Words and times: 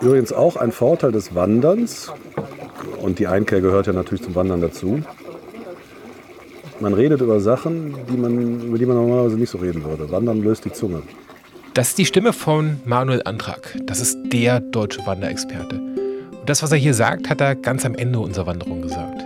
Übrigens 0.00 0.32
auch 0.32 0.56
ein 0.56 0.72
Vorteil 0.72 1.12
des 1.12 1.34
Wanderns, 1.34 2.12
und 3.00 3.18
die 3.18 3.26
Einkehr 3.26 3.60
gehört 3.60 3.86
ja 3.86 3.92
natürlich 3.92 4.22
zum 4.22 4.34
Wandern 4.34 4.60
dazu. 4.60 5.00
Man 6.80 6.94
redet 6.94 7.20
über 7.20 7.40
Sachen, 7.40 7.94
die 8.08 8.16
man, 8.16 8.60
über 8.60 8.78
die 8.78 8.86
man 8.86 8.96
normalerweise 8.96 9.36
nicht 9.36 9.50
so 9.50 9.58
reden 9.58 9.84
würde. 9.84 10.10
Wandern 10.10 10.42
löst 10.42 10.64
die 10.64 10.72
Zunge. 10.72 11.02
Das 11.74 11.88
ist 11.88 11.98
die 11.98 12.06
Stimme 12.06 12.32
von 12.32 12.80
Manuel 12.84 13.22
Antrag. 13.24 13.76
Das 13.84 14.00
ist 14.00 14.18
der 14.32 14.60
deutsche 14.60 15.04
Wanderexperte. 15.06 15.76
Und 15.76 16.48
das, 16.48 16.62
was 16.62 16.72
er 16.72 16.78
hier 16.78 16.94
sagt, 16.94 17.28
hat 17.30 17.40
er 17.40 17.54
ganz 17.54 17.84
am 17.84 17.94
Ende 17.94 18.20
unserer 18.20 18.46
Wanderung 18.46 18.82
gesagt. 18.82 19.24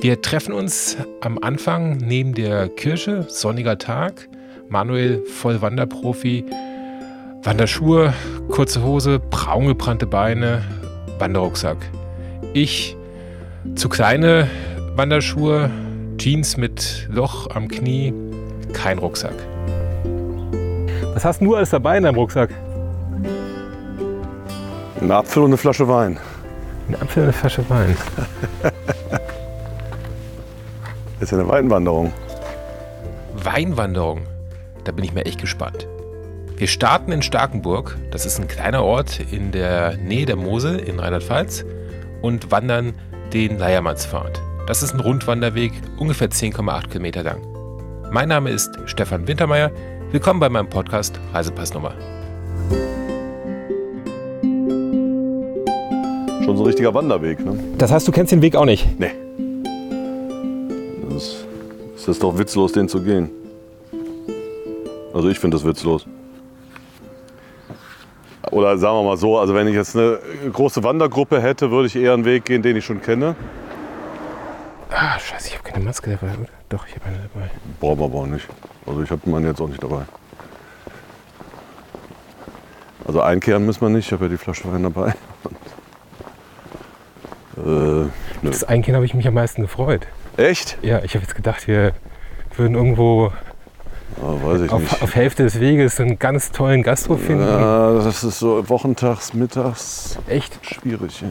Wir 0.00 0.20
treffen 0.20 0.52
uns 0.52 0.96
am 1.20 1.38
Anfang 1.38 1.98
neben 1.98 2.34
der 2.34 2.68
Kirche, 2.68 3.24
sonniger 3.28 3.78
Tag. 3.78 4.28
Manuel, 4.68 5.22
voll 5.26 5.60
Wanderprofi, 5.62 6.44
Wanderschuhe, 7.44 8.14
kurze 8.50 8.84
Hose, 8.84 9.18
braun 9.18 9.66
gebrannte 9.66 10.06
Beine, 10.06 10.62
Wanderrucksack. 11.18 11.76
Ich 12.52 12.96
zu 13.74 13.88
kleine 13.88 14.48
Wanderschuhe, 14.94 15.68
Jeans 16.18 16.56
mit 16.56 17.08
Loch 17.10 17.50
am 17.50 17.66
Knie, 17.66 18.14
kein 18.72 18.98
Rucksack. 18.98 19.34
Was 21.14 21.24
hast 21.24 21.42
du 21.42 21.56
alles 21.56 21.70
dabei 21.70 21.96
in 21.96 22.04
deinem 22.04 22.14
Rucksack? 22.14 22.50
Ein 25.00 25.10
Apfel 25.10 25.42
und 25.42 25.50
eine 25.50 25.56
Flasche 25.56 25.88
Wein. 25.88 26.20
Ein 26.88 26.94
Apfel 26.94 27.24
und 27.24 27.28
eine 27.30 27.32
Flasche 27.32 27.68
Wein. 27.68 27.96
Das 31.18 31.22
ist 31.22 31.32
ja 31.32 31.38
eine 31.38 31.48
Weinwanderung. 31.48 32.12
Weinwanderung. 33.34 34.20
Da 34.84 34.92
bin 34.92 35.04
ich 35.04 35.12
mir 35.12 35.26
echt 35.26 35.40
gespannt. 35.40 35.88
Wir 36.62 36.68
starten 36.68 37.10
in 37.10 37.22
Starkenburg. 37.22 37.98
Das 38.12 38.24
ist 38.24 38.38
ein 38.38 38.46
kleiner 38.46 38.84
Ort 38.84 39.18
in 39.32 39.50
der 39.50 39.96
Nähe 39.96 40.26
der 40.26 40.36
Mosel 40.36 40.78
in 40.78 41.00
Rheinland-Pfalz 41.00 41.64
und 42.20 42.52
wandern 42.52 42.92
den 43.32 43.58
Leiermannspfad. 43.58 44.40
Das 44.68 44.84
ist 44.84 44.94
ein 44.94 45.00
Rundwanderweg, 45.00 45.72
ungefähr 45.98 46.30
10,8 46.30 46.86
Kilometer 46.86 47.24
lang. 47.24 47.40
Mein 48.12 48.28
Name 48.28 48.50
ist 48.50 48.70
Stefan 48.84 49.26
Wintermeyer. 49.26 49.72
Willkommen 50.12 50.38
bei 50.38 50.48
meinem 50.48 50.68
Podcast 50.68 51.18
Reisepassnummer. 51.32 51.94
Schon 56.44 56.56
so 56.56 56.62
ein 56.62 56.66
richtiger 56.66 56.94
Wanderweg, 56.94 57.44
ne? 57.44 57.58
Das 57.76 57.90
heißt, 57.90 58.06
du 58.06 58.12
kennst 58.12 58.30
den 58.30 58.40
Weg 58.40 58.54
auch 58.54 58.66
nicht? 58.66 58.86
Nee. 59.00 59.10
Das, 61.10 61.44
das 61.96 62.06
ist 62.06 62.22
doch 62.22 62.38
witzlos, 62.38 62.70
den 62.70 62.88
zu 62.88 63.02
gehen. 63.02 63.30
Also 65.12 65.28
ich 65.28 65.40
finde 65.40 65.56
das 65.56 65.66
witzlos. 65.66 66.06
Oder 68.52 68.76
sagen 68.76 68.98
wir 68.98 69.02
mal 69.02 69.16
so, 69.16 69.38
also 69.38 69.54
wenn 69.54 69.66
ich 69.66 69.74
jetzt 69.74 69.96
eine 69.96 70.18
große 70.52 70.84
Wandergruppe 70.84 71.40
hätte, 71.40 71.70
würde 71.70 71.86
ich 71.86 71.96
eher 71.96 72.12
einen 72.12 72.26
Weg 72.26 72.44
gehen, 72.44 72.60
den 72.60 72.76
ich 72.76 72.84
schon 72.84 73.00
kenne. 73.00 73.34
Ah, 74.90 75.18
scheiße, 75.18 75.48
ich 75.48 75.54
habe 75.58 75.66
keine 75.66 75.82
Maske 75.82 76.10
dabei, 76.10 76.34
oder? 76.34 76.50
Doch, 76.68 76.86
ich 76.86 76.94
habe 76.94 77.06
eine 77.06 77.30
dabei. 77.32 77.50
Brauchen 77.80 77.98
wir 78.00 78.04
aber 78.04 78.18
auch 78.18 78.26
nicht. 78.26 78.46
Also 78.86 79.02
ich 79.02 79.10
habe 79.10 79.22
meine 79.24 79.48
jetzt 79.48 79.60
auch 79.62 79.68
nicht 79.68 79.82
dabei. 79.82 80.02
Also 83.06 83.22
einkehren 83.22 83.64
müssen 83.64 83.80
wir 83.80 83.88
nicht, 83.88 84.04
ich 84.08 84.12
habe 84.12 84.26
ja 84.26 84.30
die 84.30 84.36
Flasche 84.36 84.70
Wein 84.70 84.82
dabei. 84.82 85.14
Und, 87.56 88.06
äh. 88.06 88.10
Das 88.42 88.64
Einkehren 88.64 88.96
habe 88.96 89.06
ich 89.06 89.14
mich 89.14 89.26
am 89.26 89.34
meisten 89.34 89.62
gefreut. 89.62 90.06
Echt? 90.36 90.76
Ja, 90.82 91.02
ich 91.02 91.14
habe 91.14 91.24
jetzt 91.24 91.34
gedacht, 91.34 91.66
wir 91.66 91.94
würden 92.54 92.74
irgendwo 92.74 93.32
Ah, 94.22 94.34
weiß 94.40 94.60
ich 94.60 94.70
auf, 94.70 95.02
auf 95.02 95.14
Hälfte 95.16 95.42
des 95.42 95.58
Weges 95.58 95.98
einen 95.98 96.16
ganz 96.16 96.52
tollen 96.52 96.84
Gasthof 96.84 97.20
finden. 97.20 97.44
Ja, 97.44 97.94
das 97.94 98.22
ist 98.22 98.38
so 98.38 98.68
wochentags, 98.68 99.34
mittags 99.34 100.16
Echt? 100.28 100.64
schwierig. 100.64 101.20
Ja. 101.22 101.28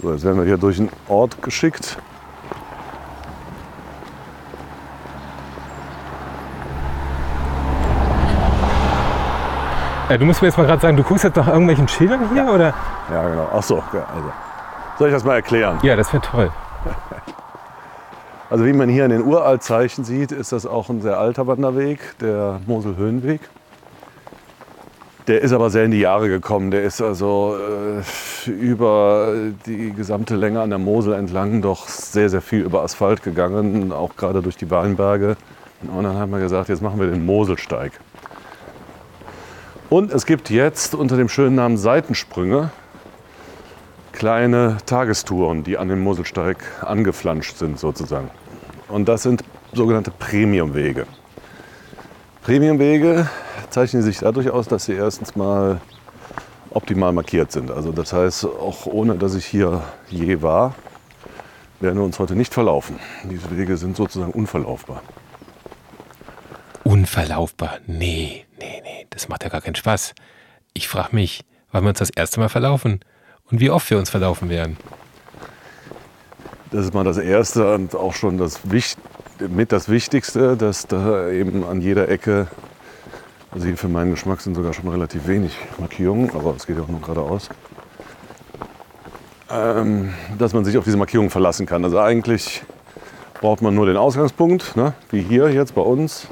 So, 0.00 0.12
jetzt 0.12 0.24
werden 0.24 0.38
wir 0.38 0.44
hier 0.44 0.58
durch 0.58 0.76
den 0.76 0.90
Ort 1.08 1.42
geschickt. 1.42 1.98
Äh, 10.08 10.18
du 10.18 10.24
musst 10.24 10.40
mir 10.40 10.48
jetzt 10.48 10.58
mal 10.58 10.66
gerade 10.66 10.82
sagen, 10.82 10.96
du 10.96 11.02
guckst 11.02 11.24
jetzt 11.24 11.36
nach 11.36 11.48
irgendwelchen 11.48 11.88
Schildern 11.88 12.28
hier, 12.32 12.44
oder? 12.44 12.74
Ja, 13.10 13.28
genau. 13.28 13.48
Ach 13.52 13.62
so, 13.62 13.82
ja, 13.92 14.04
also. 14.14 14.32
Soll 14.98 15.08
ich 15.08 15.14
das 15.14 15.24
mal 15.24 15.34
erklären? 15.34 15.78
Ja, 15.82 15.96
das 15.96 16.12
wäre 16.12 16.22
toll. 16.22 16.50
Also 18.52 18.66
wie 18.66 18.74
man 18.74 18.90
hier 18.90 19.06
in 19.06 19.10
den 19.10 19.22
Uraltzeichen 19.22 20.04
sieht, 20.04 20.30
ist 20.30 20.52
das 20.52 20.66
auch 20.66 20.90
ein 20.90 21.00
sehr 21.00 21.18
alter 21.18 21.46
Wanderweg, 21.46 22.00
der 22.20 22.60
Mosel-Höhenweg. 22.66 23.40
Der 25.26 25.40
ist 25.40 25.54
aber 25.54 25.70
sehr 25.70 25.86
in 25.86 25.90
die 25.90 26.00
Jahre 26.00 26.28
gekommen. 26.28 26.70
Der 26.70 26.82
ist 26.82 27.00
also 27.00 27.56
äh, 27.56 28.50
über 28.50 29.32
die 29.64 29.94
gesamte 29.94 30.36
Länge 30.36 30.60
an 30.60 30.68
der 30.68 30.78
Mosel 30.78 31.14
entlang 31.14 31.62
doch 31.62 31.88
sehr, 31.88 32.28
sehr 32.28 32.42
viel 32.42 32.60
über 32.60 32.82
Asphalt 32.82 33.22
gegangen, 33.22 33.90
auch 33.90 34.16
gerade 34.16 34.42
durch 34.42 34.58
die 34.58 34.70
Weinberge. 34.70 35.38
Und 35.90 36.04
dann 36.04 36.18
haben 36.18 36.30
wir 36.30 36.38
gesagt, 36.38 36.68
jetzt 36.68 36.82
machen 36.82 37.00
wir 37.00 37.06
den 37.06 37.24
Moselsteig. 37.24 37.92
Und 39.88 40.12
es 40.12 40.26
gibt 40.26 40.50
jetzt 40.50 40.94
unter 40.94 41.16
dem 41.16 41.30
schönen 41.30 41.54
Namen 41.54 41.78
Seitensprünge 41.78 42.70
kleine 44.22 44.76
Tagestouren, 44.86 45.64
die 45.64 45.76
an 45.78 45.88
den 45.88 45.98
Moselsteig 45.98 46.58
angeflanscht 46.82 47.56
sind 47.56 47.76
sozusagen. 47.76 48.30
Und 48.86 49.08
das 49.08 49.24
sind 49.24 49.42
sogenannte 49.72 50.12
Premiumwege. 50.12 51.08
Premiumwege 52.44 53.28
zeichnen 53.70 54.00
sich 54.00 54.20
dadurch 54.20 54.48
aus, 54.48 54.68
dass 54.68 54.84
sie 54.84 54.92
erstens 54.92 55.34
mal 55.34 55.80
optimal 56.70 57.12
markiert 57.12 57.50
sind. 57.50 57.72
Also 57.72 57.90
das 57.90 58.12
heißt, 58.12 58.44
auch 58.44 58.86
ohne 58.86 59.16
dass 59.16 59.34
ich 59.34 59.44
hier 59.44 59.82
je 60.08 60.40
war, 60.40 60.76
werden 61.80 61.98
wir 61.98 62.04
uns 62.04 62.20
heute 62.20 62.36
nicht 62.36 62.54
verlaufen. 62.54 63.00
Diese 63.24 63.50
Wege 63.58 63.76
sind 63.76 63.96
sozusagen 63.96 64.30
unverlaufbar. 64.30 65.02
Unverlaufbar. 66.84 67.78
Nee, 67.88 68.46
nee, 68.60 68.82
nee, 68.84 69.06
das 69.10 69.28
macht 69.28 69.42
ja 69.42 69.48
gar 69.48 69.62
keinen 69.62 69.74
Spaß. 69.74 70.14
Ich 70.74 70.86
frage 70.86 71.08
mich, 71.16 71.44
wann 71.72 71.82
wir 71.82 71.88
uns 71.88 71.98
das 71.98 72.10
erste 72.10 72.38
Mal 72.38 72.48
verlaufen 72.48 73.00
und 73.50 73.60
wie 73.60 73.70
oft 73.70 73.88
wir 73.90 73.98
uns 73.98 74.10
verlaufen 74.10 74.48
werden. 74.48 74.76
Das 76.70 76.86
ist 76.86 76.94
mal 76.94 77.04
das 77.04 77.18
Erste 77.18 77.74
und 77.74 77.94
auch 77.94 78.14
schon 78.14 78.38
das 78.38 78.60
mit 79.38 79.72
das 79.72 79.88
Wichtigste, 79.88 80.56
dass 80.56 80.86
da 80.86 81.28
eben 81.28 81.64
an 81.64 81.80
jeder 81.80 82.08
Ecke, 82.08 82.46
also 83.50 83.66
hier 83.66 83.76
für 83.76 83.88
meinen 83.88 84.12
Geschmack 84.12 84.40
sind 84.40 84.54
sogar 84.54 84.72
schon 84.72 84.88
relativ 84.88 85.26
wenig 85.26 85.56
Markierungen, 85.78 86.30
aber 86.30 86.54
es 86.56 86.66
geht 86.66 86.76
ja 86.76 86.82
auch 86.82 86.88
nur 86.88 87.00
geradeaus, 87.00 87.50
ähm, 89.50 90.14
dass 90.38 90.54
man 90.54 90.64
sich 90.64 90.78
auf 90.78 90.84
diese 90.84 90.96
Markierung 90.96 91.28
verlassen 91.28 91.66
kann. 91.66 91.84
Also 91.84 92.00
eigentlich 92.00 92.62
braucht 93.40 93.60
man 93.60 93.74
nur 93.74 93.86
den 93.86 93.96
Ausgangspunkt, 93.96 94.76
ne? 94.76 94.94
wie 95.10 95.20
hier 95.20 95.52
jetzt 95.52 95.74
bei 95.74 95.82
uns, 95.82 96.26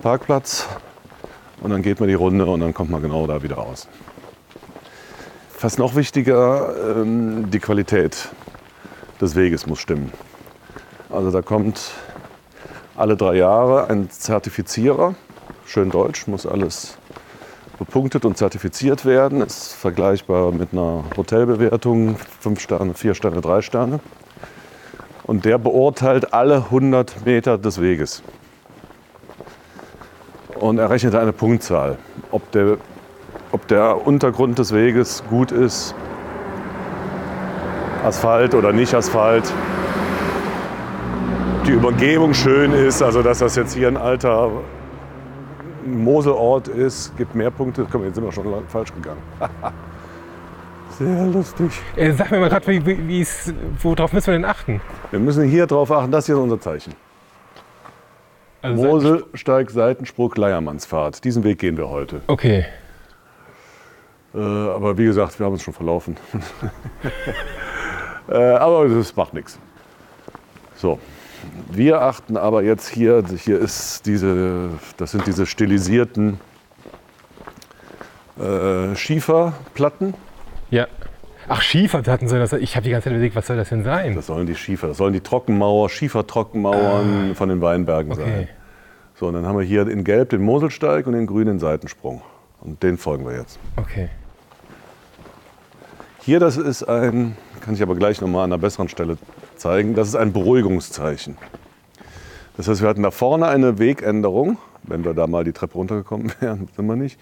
Parkplatz, 0.00 0.66
und 1.60 1.70
dann 1.70 1.82
geht 1.82 1.98
man 1.98 2.08
die 2.08 2.14
Runde 2.14 2.46
und 2.46 2.60
dann 2.60 2.72
kommt 2.72 2.90
man 2.90 3.02
genau 3.02 3.26
da 3.26 3.42
wieder 3.42 3.58
aus. 3.58 3.88
Fast 5.64 5.78
noch 5.78 5.96
wichtiger, 5.96 6.74
ähm, 6.94 7.50
die 7.50 7.58
Qualität 7.58 8.28
des 9.18 9.34
Weges 9.34 9.66
muss 9.66 9.78
stimmen. 9.78 10.12
Also 11.08 11.30
da 11.30 11.40
kommt 11.40 11.92
alle 12.96 13.16
drei 13.16 13.36
Jahre 13.36 13.88
ein 13.88 14.10
Zertifizierer, 14.10 15.14
schön 15.64 15.88
deutsch, 15.88 16.26
muss 16.26 16.44
alles 16.44 16.98
bepunktet 17.78 18.26
und 18.26 18.36
zertifiziert 18.36 19.06
werden. 19.06 19.40
Ist 19.40 19.72
vergleichbar 19.72 20.52
mit 20.52 20.74
einer 20.74 21.02
Hotelbewertung, 21.16 22.18
fünf 22.40 22.60
Sterne, 22.60 22.92
vier 22.92 23.14
Sterne, 23.14 23.40
drei 23.40 23.62
Sterne. 23.62 24.00
Und 25.22 25.46
der 25.46 25.56
beurteilt 25.56 26.34
alle 26.34 26.56
100 26.56 27.24
Meter 27.24 27.56
des 27.56 27.80
Weges. 27.80 28.22
Und 30.56 30.76
er 30.76 30.90
rechnet 30.90 31.14
eine 31.14 31.32
Punktzahl, 31.32 31.96
ob 32.32 32.50
der, 32.52 32.76
ob 33.64 33.68
der 33.68 34.06
Untergrund 34.06 34.58
des 34.58 34.74
Weges 34.74 35.24
gut 35.30 35.50
ist, 35.50 35.94
Asphalt 38.04 38.54
oder 38.54 38.72
nicht 38.72 38.92
Asphalt. 38.92 39.50
Die 41.66 41.70
Übergebung 41.70 42.34
schön 42.34 42.72
ist, 42.72 43.00
also 43.02 43.22
dass 43.22 43.38
das 43.38 43.56
jetzt 43.56 43.74
hier 43.74 43.88
ein 43.88 43.96
alter 43.96 44.50
Moselort 45.86 46.68
ist, 46.68 47.16
gibt 47.16 47.34
mehr 47.34 47.50
Punkte. 47.50 47.86
Komm, 47.90 48.04
jetzt 48.04 48.16
sind 48.16 48.24
wir 48.24 48.32
schon 48.32 48.44
falsch 48.68 48.92
gegangen. 48.92 49.22
Sehr 50.98 51.24
lustig. 51.24 51.70
Äh, 51.96 52.12
sag 52.12 52.30
mir 52.30 52.40
mal 52.40 52.50
gerade, 52.50 52.66
wie, 52.66 52.84
wie, 52.86 53.26
worauf 53.82 54.12
müssen 54.12 54.26
wir 54.26 54.34
denn 54.34 54.44
achten? 54.44 54.82
Wir 55.10 55.18
müssen 55.18 55.44
hier 55.44 55.66
drauf 55.66 55.90
achten, 55.90 56.10
das 56.12 56.26
hier 56.26 56.34
ist 56.34 56.40
unser 56.42 56.60
Zeichen. 56.60 56.92
Also 58.60 58.82
Moselsteig, 58.82 59.70
Seitensprung, 59.70 60.32
Leiermannsfahrt. 60.36 61.24
Diesen 61.24 61.44
Weg 61.44 61.58
gehen 61.58 61.78
wir 61.78 61.88
heute. 61.88 62.20
Okay. 62.26 62.66
Äh, 64.34 64.38
aber 64.38 64.98
wie 64.98 65.04
gesagt, 65.04 65.38
wir 65.38 65.46
haben 65.46 65.52
uns 65.52 65.62
schon 65.62 65.74
verlaufen. 65.74 66.16
äh, 68.28 68.34
aber 68.34 68.88
das 68.88 69.14
macht 69.14 69.34
nichts. 69.34 69.58
So. 70.76 70.98
Wir 71.70 72.00
achten 72.00 72.36
aber 72.36 72.62
jetzt 72.62 72.88
hier, 72.88 73.22
hier 73.36 73.58
ist 73.58 74.06
diese, 74.06 74.70
das 74.96 75.10
sind 75.10 75.26
diese 75.26 75.44
stilisierten 75.46 76.40
äh, 78.38 78.96
Schieferplatten. 78.96 80.14
Ja. 80.70 80.86
Ach, 81.46 81.60
Schieferplatten 81.60 82.26
soll 82.28 82.38
das 82.38 82.50
sein? 82.50 82.62
Ich 82.62 82.74
habe 82.76 82.84
die 82.84 82.90
ganze 82.90 83.04
Zeit 83.04 83.12
überlegt, 83.12 83.36
was 83.36 83.46
soll 83.46 83.56
das 83.56 83.68
denn 83.68 83.84
sein? 83.84 84.14
Das 84.14 84.26
sollen 84.26 84.46
die 84.46 84.54
Schiefer, 84.54 84.88
das 84.88 84.96
sollen 84.96 85.12
die 85.12 85.20
Trockenmauer, 85.20 85.90
Schiefertrockenmauern 85.90 87.34
von 87.34 87.48
den 87.50 87.60
Weinbergen 87.60 88.12
Okay. 88.12 88.22
sein. 88.22 88.48
So, 89.16 89.28
und 89.28 89.34
dann 89.34 89.46
haben 89.46 89.58
wir 89.58 89.64
hier 89.64 89.86
in 89.86 90.02
Gelb 90.02 90.30
den 90.30 90.42
Moselsteig 90.42 91.06
und 91.06 91.14
in 91.14 91.26
Grün 91.26 91.46
den 91.46 91.58
Seitensprung. 91.58 92.22
Und 92.60 92.82
den 92.82 92.96
folgen 92.96 93.26
wir 93.26 93.36
jetzt. 93.36 93.58
Okay. 93.76 94.08
Hier, 96.24 96.40
das 96.40 96.56
ist 96.56 96.84
ein, 96.84 97.36
kann 97.60 97.74
ich 97.74 97.82
aber 97.82 97.94
gleich 97.96 98.20
nochmal 98.20 98.44
an 98.44 98.52
einer 98.52 98.60
besseren 98.60 98.88
Stelle 98.88 99.18
zeigen, 99.56 99.94
das 99.94 100.08
ist 100.08 100.14
ein 100.16 100.32
Beruhigungszeichen. 100.32 101.36
Das 102.56 102.68
heißt, 102.68 102.80
wir 102.82 102.88
hatten 102.88 103.02
da 103.02 103.10
vorne 103.10 103.46
eine 103.46 103.78
Wegänderung, 103.78 104.58
wenn 104.84 105.04
wir 105.04 105.12
da 105.12 105.26
mal 105.26 105.44
die 105.44 105.52
Treppe 105.52 105.74
runtergekommen 105.74 106.32
wären, 106.40 106.68
sind 106.74 106.86
wir 106.86 106.96
nicht. 106.96 107.18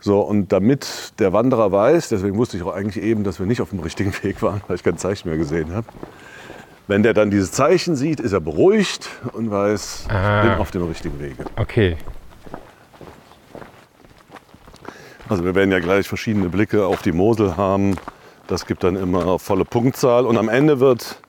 So, 0.00 0.20
und 0.20 0.50
damit 0.50 1.12
der 1.20 1.32
Wanderer 1.32 1.70
weiß, 1.70 2.08
deswegen 2.08 2.36
wusste 2.36 2.56
ich 2.56 2.62
auch 2.64 2.74
eigentlich 2.74 3.02
eben, 3.04 3.22
dass 3.22 3.38
wir 3.38 3.46
nicht 3.46 3.60
auf 3.60 3.70
dem 3.70 3.80
richtigen 3.80 4.12
Weg 4.22 4.42
waren, 4.42 4.60
weil 4.66 4.76
ich 4.76 4.82
kein 4.82 4.98
Zeichen 4.98 5.28
mehr 5.28 5.38
gesehen 5.38 5.72
habe. 5.74 5.86
Wenn 6.88 7.02
der 7.04 7.14
dann 7.14 7.30
dieses 7.30 7.52
Zeichen 7.52 7.94
sieht, 7.94 8.18
ist 8.18 8.32
er 8.32 8.40
beruhigt 8.40 9.08
und 9.34 9.50
weiß, 9.50 10.06
Ah. 10.08 10.42
ich 10.42 10.48
bin 10.50 10.58
auf 10.58 10.70
dem 10.72 10.82
richtigen 10.84 11.20
Wege. 11.20 11.44
Okay. 11.56 11.96
Also 15.28 15.44
wir 15.44 15.54
werden 15.54 15.70
ja 15.70 15.78
gleich 15.78 16.08
verschiedene 16.08 16.48
Blicke 16.48 16.84
auf 16.86 17.02
die 17.02 17.12
Mosel 17.12 17.56
haben. 17.56 17.96
Das 18.52 18.66
gibt 18.66 18.84
dann 18.84 18.96
immer 18.96 19.38
volle 19.38 19.64
Punktzahl 19.64 20.26
und 20.26 20.36
am 20.36 20.50
Ende 20.50 20.78
wird, 20.78 21.22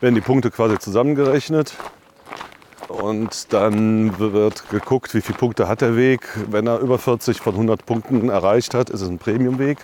werden 0.00 0.14
die 0.14 0.20
Punkte 0.20 0.50
quasi 0.50 0.78
zusammengerechnet. 0.78 1.72
Und 2.86 3.54
dann 3.54 4.18
wird 4.18 4.68
geguckt, 4.68 5.14
wie 5.14 5.22
viele 5.22 5.38
Punkte 5.38 5.68
hat 5.68 5.80
der 5.80 5.96
Weg. 5.96 6.20
Wenn 6.50 6.66
er 6.66 6.80
über 6.80 6.98
40 6.98 7.40
von 7.40 7.54
100 7.54 7.86
Punkten 7.86 8.28
erreicht 8.28 8.74
hat, 8.74 8.90
ist 8.90 9.00
es 9.00 9.08
ein 9.08 9.16
Premiumweg. 9.16 9.78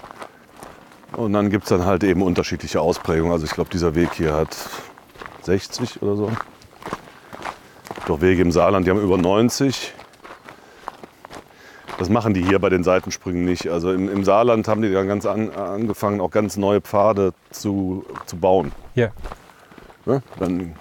Und 1.16 1.32
dann 1.32 1.48
gibt 1.48 1.64
es 1.64 1.70
dann 1.70 1.86
halt 1.86 2.04
eben 2.04 2.20
unterschiedliche 2.20 2.82
Ausprägungen. 2.82 3.32
Also 3.32 3.46
ich 3.46 3.52
glaube, 3.52 3.70
dieser 3.70 3.94
Weg 3.94 4.12
hier 4.12 4.34
hat 4.34 4.54
60 5.44 6.02
oder 6.02 6.14
so. 6.14 6.30
Doch 8.06 8.20
Wege 8.20 8.42
im 8.42 8.52
Saarland, 8.52 8.86
die 8.86 8.90
haben 8.90 9.00
über 9.00 9.16
90. 9.16 9.94
Das 11.98 12.10
machen 12.10 12.34
die 12.34 12.44
hier 12.44 12.58
bei 12.58 12.68
den 12.68 12.84
Seitensprüngen 12.84 13.44
nicht. 13.44 13.68
Also 13.68 13.92
im, 13.92 14.10
im 14.10 14.24
Saarland 14.24 14.68
haben 14.68 14.82
die 14.82 14.92
dann 14.92 15.08
ganz 15.08 15.24
an, 15.24 15.50
angefangen, 15.50 16.20
auch 16.20 16.30
ganz 16.30 16.56
neue 16.56 16.80
Pfade 16.80 17.32
zu, 17.50 18.04
zu 18.26 18.36
bauen. 18.36 18.72
Ja. 18.94 19.08
Ne? 20.04 20.22
Dann 20.38 20.74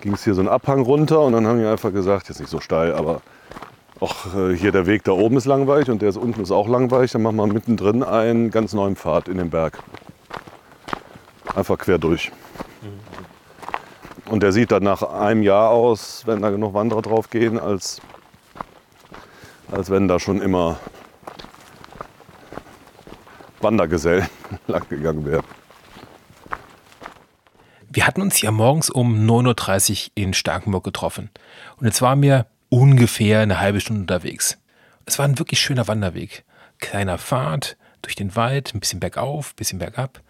ging 0.00 0.12
es 0.12 0.24
hier 0.24 0.34
so 0.34 0.40
einen 0.40 0.48
Abhang 0.48 0.82
runter 0.82 1.20
und 1.20 1.32
dann 1.32 1.46
haben 1.46 1.58
die 1.58 1.66
einfach 1.66 1.92
gesagt, 1.92 2.28
jetzt 2.28 2.38
nicht 2.38 2.50
so 2.50 2.60
steil, 2.60 2.94
aber 2.94 3.20
auch 4.00 4.34
äh, 4.34 4.54
hier 4.54 4.70
der 4.70 4.86
Weg 4.86 5.04
da 5.04 5.12
oben 5.12 5.36
ist 5.36 5.46
langweilig 5.46 5.90
und 5.90 6.02
der 6.02 6.08
ist 6.08 6.16
unten 6.16 6.42
ist 6.42 6.50
auch 6.50 6.68
langweilig. 6.68 7.12
Dann 7.12 7.22
machen 7.22 7.36
wir 7.36 7.46
mittendrin 7.46 8.02
einen 8.02 8.50
ganz 8.50 8.74
neuen 8.74 8.96
Pfad 8.96 9.28
in 9.28 9.38
den 9.38 9.50
Berg. 9.50 9.78
Einfach 11.54 11.78
quer 11.78 11.98
durch. 11.98 12.30
Und 14.26 14.42
der 14.42 14.52
sieht 14.52 14.72
dann 14.72 14.82
nach 14.82 15.02
einem 15.02 15.42
Jahr 15.42 15.70
aus, 15.70 16.22
wenn 16.26 16.42
da 16.42 16.50
genug 16.50 16.74
Wanderer 16.74 17.02
drauf 17.02 17.30
gehen, 17.30 17.58
als, 17.58 18.00
als 19.74 19.90
wenn 19.90 20.08
da 20.08 20.20
schon 20.20 20.40
immer 20.40 20.78
Wandergesellen 23.60 24.28
lang 24.66 24.88
gegangen 24.88 25.24
wären. 25.24 25.44
Wir 27.88 28.06
hatten 28.06 28.22
uns 28.22 28.40
ja 28.40 28.50
morgens 28.50 28.90
um 28.90 29.14
9.30 29.28 30.06
Uhr 30.06 30.10
in 30.14 30.34
Starkenburg 30.34 30.84
getroffen. 30.84 31.30
Und 31.76 31.86
jetzt 31.86 32.02
waren 32.02 32.22
wir 32.22 32.46
ungefähr 32.68 33.40
eine 33.40 33.60
halbe 33.60 33.80
Stunde 33.80 34.02
unterwegs. 34.02 34.58
Es 35.06 35.18
war 35.18 35.26
ein 35.26 35.38
wirklich 35.38 35.60
schöner 35.60 35.86
Wanderweg. 35.86 36.44
Kleiner 36.78 37.18
Pfad 37.18 37.76
durch 38.02 38.16
den 38.16 38.34
Wald, 38.36 38.74
ein 38.74 38.80
bisschen 38.80 39.00
bergauf, 39.00 39.52
ein 39.52 39.56
bisschen 39.56 39.78
bergab. 39.78 40.20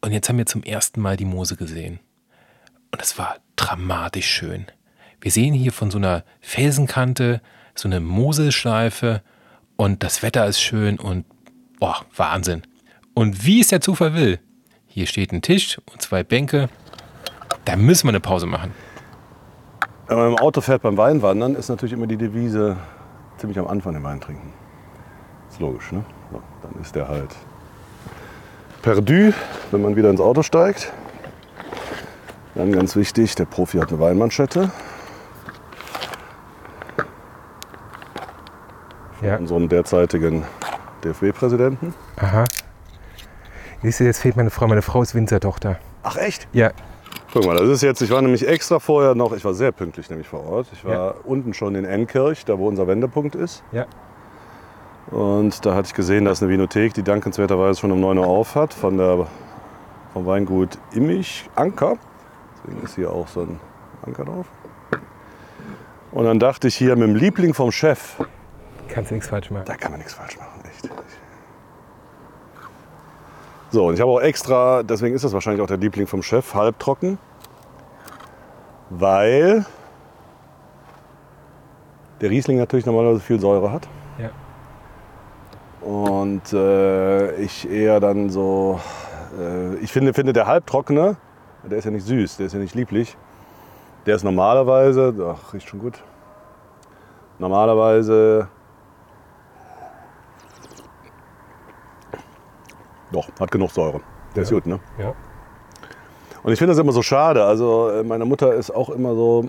Und 0.00 0.12
jetzt 0.12 0.28
haben 0.28 0.38
wir 0.38 0.46
zum 0.46 0.62
ersten 0.62 1.00
Mal 1.00 1.16
die 1.16 1.24
Mose 1.24 1.56
gesehen. 1.56 2.00
Und 2.90 3.02
es 3.02 3.18
war 3.18 3.36
dramatisch 3.56 4.26
schön. 4.26 4.66
Wir 5.20 5.30
sehen 5.30 5.54
hier 5.54 5.72
von 5.72 5.90
so 5.90 5.98
einer 5.98 6.24
Felsenkante 6.40 7.40
so 7.78 7.88
eine 7.88 8.00
Moselschleife 8.00 9.22
und 9.76 10.02
das 10.02 10.22
Wetter 10.22 10.46
ist 10.46 10.60
schön 10.60 10.98
und 10.98 11.24
boah, 11.78 12.04
Wahnsinn. 12.14 12.62
Und 13.14 13.44
wie 13.44 13.60
es 13.60 13.68
der 13.68 13.80
Zufall 13.80 14.14
will, 14.14 14.40
hier 14.86 15.06
steht 15.06 15.32
ein 15.32 15.42
Tisch 15.42 15.78
und 15.92 16.00
zwei 16.00 16.22
Bänke. 16.22 16.68
Da 17.64 17.76
müssen 17.76 18.04
wir 18.04 18.10
eine 18.10 18.20
Pause 18.20 18.46
machen. 18.46 18.72
Wenn 20.06 20.18
man 20.18 20.28
im 20.28 20.38
Auto 20.38 20.60
fährt 20.60 20.82
beim 20.82 20.96
Weinwandern, 20.96 21.54
ist 21.54 21.68
natürlich 21.68 21.92
immer 21.92 22.06
die 22.06 22.16
Devise 22.16 22.76
ziemlich 23.38 23.58
am 23.58 23.66
Anfang 23.66 23.92
den 23.92 24.04
Wein 24.04 24.20
trinken. 24.20 24.52
Ist 25.50 25.60
logisch, 25.60 25.92
ne? 25.92 26.04
So, 26.32 26.42
dann 26.62 26.80
ist 26.80 26.94
der 26.94 27.08
halt 27.08 27.34
perdu, 28.82 29.32
wenn 29.70 29.82
man 29.82 29.96
wieder 29.96 30.10
ins 30.10 30.20
Auto 30.20 30.42
steigt. 30.42 30.92
Dann 32.54 32.72
ganz 32.72 32.96
wichtig, 32.96 33.34
der 33.34 33.44
Profi 33.44 33.78
hat 33.78 33.90
eine 33.90 34.00
Weinmanschette. 34.00 34.70
Ja. 39.22 39.36
Unseren 39.36 39.68
derzeitigen 39.68 40.44
DFB-Präsidenten. 41.04 41.94
Aha. 42.16 42.44
Siehst 43.82 44.00
du, 44.00 44.04
jetzt 44.04 44.20
fehlt 44.20 44.36
meine 44.36 44.50
Frau. 44.50 44.66
Meine 44.66 44.82
Frau 44.82 45.02
ist 45.02 45.14
Winzertochter. 45.14 45.78
Ach 46.02 46.16
echt? 46.16 46.48
Ja. 46.52 46.70
Guck 47.32 47.44
mal, 47.44 47.56
das 47.56 47.68
ist 47.68 47.82
jetzt, 47.82 48.00
ich 48.00 48.10
war 48.10 48.22
nämlich 48.22 48.46
extra 48.48 48.78
vorher 48.78 49.14
noch, 49.14 49.32
ich 49.32 49.44
war 49.44 49.52
sehr 49.52 49.72
pünktlich 49.72 50.08
nämlich 50.08 50.28
vor 50.28 50.44
Ort. 50.46 50.68
Ich 50.72 50.84
war 50.84 50.92
Ja. 50.92 51.14
unten 51.24 51.52
schon 51.54 51.74
in 51.74 51.84
Enkirch, 51.84 52.44
da 52.44 52.58
wo 52.58 52.66
unser 52.68 52.86
Wendepunkt 52.86 53.34
ist. 53.34 53.62
Ja. 53.72 53.86
Und 55.10 55.64
da 55.66 55.74
hatte 55.74 55.86
ich 55.88 55.94
gesehen, 55.94 56.24
da 56.24 56.30
ist 56.32 56.42
eine 56.42 56.50
Vinothek, 56.50 56.94
die 56.94 57.02
dankenswerterweise 57.02 57.80
schon 57.80 57.92
um 57.92 58.00
9 58.00 58.18
Uhr 58.18 58.26
auf 58.26 58.54
hat, 58.54 58.72
von 58.74 58.96
der, 58.96 59.26
vom 60.12 60.26
Weingut 60.26 60.78
Immich 60.92 61.48
Anker. 61.54 61.96
Deswegen 62.64 62.82
ist 62.84 62.94
hier 62.96 63.10
auch 63.12 63.28
so 63.28 63.42
ein 63.42 63.60
Anker 64.04 64.24
drauf. 64.24 64.46
Und 66.12 66.24
dann 66.24 66.38
dachte 66.38 66.68
ich 66.68 66.76
hier 66.76 66.96
mit 66.96 67.06
dem 67.08 67.14
Liebling 67.14 67.52
vom 67.54 67.70
Chef, 67.70 68.16
Kannst 68.88 69.10
du 69.10 69.14
nichts 69.14 69.28
falsch 69.28 69.50
machen. 69.50 69.64
da 69.66 69.76
kann 69.76 69.90
man 69.90 69.98
nichts 69.98 70.14
falsch 70.14 70.38
machen, 70.38 70.62
echt. 70.68 70.88
So, 73.70 73.86
und 73.86 73.94
ich 73.94 74.00
habe 74.00 74.10
auch 74.10 74.20
extra, 74.20 74.82
deswegen 74.82 75.14
ist 75.14 75.24
das 75.24 75.32
wahrscheinlich 75.32 75.60
auch 75.60 75.66
der 75.66 75.76
Liebling 75.76 76.06
vom 76.06 76.22
Chef, 76.22 76.54
halbtrocken, 76.54 77.18
weil 78.90 79.66
der 82.20 82.30
Riesling 82.30 82.58
natürlich 82.58 82.86
normalerweise 82.86 83.20
viel 83.20 83.40
Säure 83.40 83.72
hat. 83.72 83.88
Ja. 84.18 84.30
Und 85.86 86.52
äh, 86.52 87.36
ich 87.36 87.68
eher 87.68 88.00
dann 88.00 88.30
so, 88.30 88.80
äh, 89.38 89.74
ich 89.76 89.92
finde, 89.92 90.14
finde 90.14 90.32
der 90.32 90.46
halbtrockene, 90.46 91.16
der 91.64 91.78
ist 91.78 91.84
ja 91.84 91.90
nicht 91.90 92.06
süß, 92.06 92.36
der 92.36 92.46
ist 92.46 92.52
ja 92.52 92.58
nicht 92.58 92.74
lieblich. 92.74 93.16
Der 94.06 94.14
ist 94.14 94.22
normalerweise, 94.22 95.12
ach, 95.28 95.52
riecht 95.52 95.68
schon 95.68 95.80
gut. 95.80 96.02
Normalerweise, 97.38 98.48
doch, 103.12 103.28
hat 103.40 103.50
genug 103.50 103.70
Säure. 103.70 104.00
Der 104.34 104.42
ist 104.42 104.50
Ja. 104.50 104.56
gut, 104.56 104.66
ne? 104.66 104.80
Ja. 104.98 105.14
Und 106.42 106.52
ich 106.52 106.58
finde 106.58 106.72
das 106.74 106.80
immer 106.80 106.92
so 106.92 107.02
schade. 107.02 107.44
Also 107.44 107.88
äh, 107.90 108.02
meine 108.04 108.24
Mutter 108.24 108.54
ist 108.54 108.70
auch 108.70 108.90
immer 108.90 109.14
so, 109.14 109.46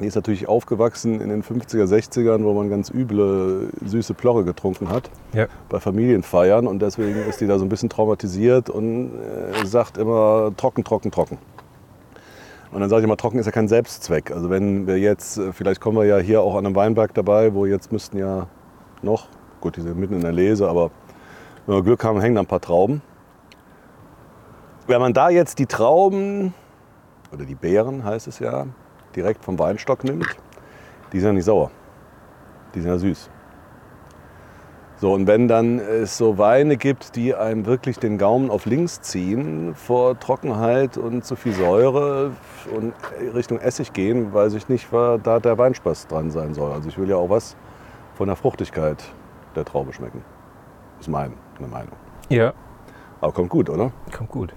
die 0.00 0.06
ist 0.06 0.14
natürlich 0.14 0.48
aufgewachsen 0.48 1.20
in 1.20 1.28
den 1.28 1.42
50er, 1.42 1.84
60ern, 1.84 2.44
wo 2.44 2.52
man 2.54 2.70
ganz 2.70 2.90
üble, 2.90 3.68
süße 3.84 4.14
Plorre 4.14 4.44
getrunken 4.44 4.88
hat 4.88 5.10
Ja. 5.34 5.46
bei 5.68 5.80
Familienfeiern. 5.80 6.66
Und 6.66 6.80
deswegen 6.80 7.16
ist 7.28 7.40
die 7.40 7.46
da 7.46 7.58
so 7.58 7.64
ein 7.64 7.68
bisschen 7.68 7.88
traumatisiert 7.90 8.70
und 8.70 9.10
äh, 9.20 9.66
sagt 9.66 9.98
immer 9.98 10.52
trocken, 10.56 10.84
trocken, 10.84 11.10
trocken. 11.10 11.38
Und 12.70 12.80
dann 12.80 12.88
sage 12.88 13.00
ich 13.02 13.04
immer, 13.04 13.18
trocken 13.18 13.38
ist 13.38 13.44
ja 13.46 13.52
kein 13.52 13.68
Selbstzweck. 13.68 14.30
Also 14.30 14.48
wenn 14.48 14.86
wir 14.86 14.98
jetzt, 14.98 15.36
äh, 15.38 15.52
vielleicht 15.52 15.80
kommen 15.80 15.98
wir 15.98 16.04
ja 16.06 16.18
hier 16.18 16.40
auch 16.42 16.54
an 16.56 16.64
einem 16.64 16.74
Weinberg 16.76 17.12
dabei, 17.14 17.52
wo 17.52 17.66
jetzt 17.66 17.92
müssten 17.92 18.16
ja 18.18 18.46
noch, 19.02 19.26
gut, 19.60 19.76
die 19.76 19.82
sind 19.82 19.98
mitten 19.98 20.14
in 20.14 20.22
der 20.22 20.32
Lese, 20.32 20.68
aber 20.68 20.90
wenn 21.66 21.76
wir 21.76 21.82
Glück 21.82 22.04
haben, 22.04 22.20
hängen 22.20 22.34
da 22.34 22.42
ein 22.42 22.46
paar 22.46 22.60
Trauben. 22.60 23.02
Wenn 24.86 25.00
man 25.00 25.12
da 25.12 25.30
jetzt 25.30 25.58
die 25.58 25.66
Trauben, 25.66 26.54
oder 27.32 27.44
die 27.44 27.54
Beeren 27.54 28.04
heißt 28.04 28.26
es 28.26 28.38
ja, 28.38 28.66
direkt 29.14 29.44
vom 29.44 29.58
Weinstock 29.58 30.04
nimmt, 30.04 30.26
die 31.12 31.20
sind 31.20 31.28
ja 31.28 31.32
nicht 31.34 31.44
sauer. 31.44 31.70
Die 32.74 32.80
sind 32.80 32.90
ja 32.90 32.98
süß. 32.98 33.30
So, 35.02 35.12
und 35.12 35.26
wenn 35.26 35.48
dann 35.48 35.80
es 35.80 36.16
so 36.16 36.38
Weine 36.38 36.76
gibt, 36.76 37.16
die 37.16 37.34
einem 37.34 37.66
wirklich 37.66 37.98
den 37.98 38.18
Gaumen 38.18 38.50
auf 38.50 38.66
links 38.66 39.00
ziehen 39.00 39.74
vor 39.74 40.16
Trockenheit 40.20 40.96
und 40.96 41.24
zu 41.24 41.34
viel 41.34 41.52
Säure 41.52 42.30
und 42.72 42.94
Richtung 43.34 43.58
Essig 43.58 43.92
gehen, 43.92 44.32
weiß 44.32 44.54
ich 44.54 44.68
nicht, 44.68 44.92
was 44.92 45.20
da 45.24 45.40
der 45.40 45.58
Weinspaß 45.58 46.06
dran 46.06 46.30
sein 46.30 46.54
soll. 46.54 46.70
Also 46.70 46.88
ich 46.88 46.98
will 46.98 47.08
ja 47.08 47.16
auch 47.16 47.30
was 47.30 47.56
von 48.14 48.28
der 48.28 48.36
Fruchtigkeit 48.36 49.02
der 49.56 49.64
Traube 49.64 49.92
schmecken. 49.92 50.24
Ist 51.00 51.08
mein, 51.08 51.32
eine 51.62 51.72
Meinung. 51.72 51.92
Ja. 52.28 52.52
Aber 53.20 53.32
kommt 53.32 53.50
gut, 53.50 53.70
oder? 53.70 53.92
Kommt 54.16 54.30
gut. 54.30 54.52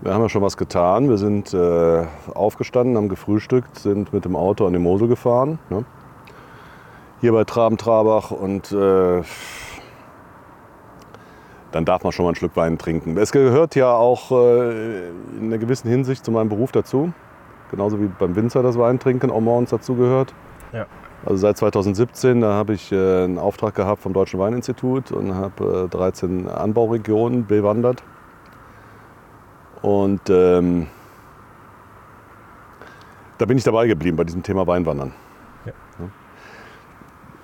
Wir 0.00 0.14
haben 0.14 0.22
ja 0.22 0.28
schon 0.28 0.42
was 0.42 0.56
getan. 0.56 1.08
Wir 1.08 1.18
sind 1.18 1.52
äh, 1.52 2.04
aufgestanden, 2.32 2.96
haben 2.96 3.08
gefrühstückt, 3.08 3.78
sind 3.78 4.12
mit 4.12 4.24
dem 4.24 4.36
Auto 4.36 4.66
an 4.66 4.72
die 4.72 4.78
Mosel 4.78 5.08
gefahren. 5.08 5.58
Ne? 5.70 5.84
Hier 7.20 7.32
bei 7.32 7.42
Traben-Trabach 7.42 8.30
und 8.30 8.70
äh, 8.70 9.22
dann 11.72 11.84
darf 11.84 12.04
man 12.04 12.12
schon 12.12 12.24
mal 12.24 12.32
ein 12.32 12.34
Schluck 12.36 12.56
Wein 12.56 12.78
trinken. 12.78 13.16
Es 13.16 13.32
gehört 13.32 13.74
ja 13.74 13.92
auch 13.92 14.30
äh, 14.30 15.08
in 15.08 15.46
einer 15.46 15.58
gewissen 15.58 15.88
Hinsicht 15.90 16.24
zu 16.24 16.30
meinem 16.30 16.48
Beruf 16.48 16.70
dazu. 16.70 17.12
Genauso 17.72 18.00
wie 18.00 18.06
beim 18.06 18.36
Winzer 18.36 18.62
das 18.62 18.78
Weintrinken 18.78 19.30
auch 19.30 19.40
morgens 19.40 19.70
dazu 19.70 19.96
gehört. 19.96 20.32
Ja. 20.72 20.86
Also 21.28 21.42
seit 21.42 21.58
2017, 21.58 22.40
da 22.40 22.54
habe 22.54 22.72
ich 22.72 22.90
äh, 22.90 23.24
einen 23.24 23.38
Auftrag 23.38 23.74
gehabt 23.74 24.00
vom 24.00 24.14
Deutschen 24.14 24.40
Weininstitut 24.40 25.12
und 25.12 25.34
habe 25.34 25.84
äh, 25.84 25.88
13 25.90 26.48
Anbauregionen 26.48 27.46
bewandert. 27.46 28.02
Und 29.82 30.22
ähm, 30.30 30.86
da 33.36 33.44
bin 33.44 33.58
ich 33.58 33.64
dabei 33.64 33.86
geblieben 33.88 34.16
bei 34.16 34.24
diesem 34.24 34.42
Thema 34.42 34.66
Weinwandern. 34.66 35.12
Ja. 35.66 35.72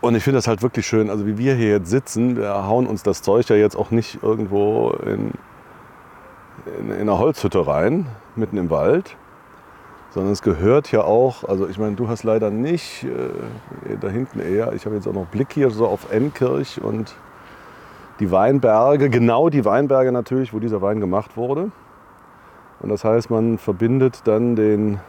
Und 0.00 0.14
ich 0.14 0.24
finde 0.24 0.38
das 0.38 0.48
halt 0.48 0.62
wirklich 0.62 0.86
schön, 0.86 1.10
also 1.10 1.26
wie 1.26 1.36
wir 1.36 1.54
hier 1.54 1.68
jetzt 1.68 1.90
sitzen, 1.90 2.38
wir 2.38 2.66
hauen 2.66 2.86
uns 2.86 3.02
das 3.02 3.20
Zeug 3.20 3.46
ja 3.50 3.56
jetzt 3.56 3.76
auch 3.76 3.90
nicht 3.90 4.22
irgendwo 4.22 4.92
in, 5.04 5.32
in, 6.80 6.90
in 6.90 7.00
einer 7.02 7.18
Holzhütte 7.18 7.66
rein, 7.66 8.06
mitten 8.34 8.56
im 8.56 8.70
Wald, 8.70 9.18
sondern 10.14 10.32
es 10.32 10.42
gehört 10.42 10.92
ja 10.92 11.02
auch, 11.02 11.42
also 11.42 11.68
ich 11.68 11.76
meine, 11.76 11.96
du 11.96 12.06
hast 12.06 12.22
leider 12.22 12.50
nicht, 12.50 13.02
äh, 13.02 13.96
da 14.00 14.08
hinten 14.08 14.38
eher, 14.38 14.72
ich 14.72 14.86
habe 14.86 14.94
jetzt 14.94 15.08
auch 15.08 15.12
noch 15.12 15.26
Blick 15.26 15.52
hier 15.52 15.70
so 15.70 15.88
auf 15.88 16.12
Emkirch 16.12 16.80
und 16.80 17.16
die 18.20 18.30
Weinberge, 18.30 19.10
genau 19.10 19.48
die 19.48 19.64
Weinberge 19.64 20.12
natürlich, 20.12 20.54
wo 20.54 20.60
dieser 20.60 20.80
Wein 20.80 21.00
gemacht 21.00 21.36
wurde. 21.36 21.72
Und 22.78 22.90
das 22.90 23.02
heißt, 23.02 23.28
man 23.28 23.58
verbindet 23.58 24.20
dann 24.24 24.54
den, 24.54 25.00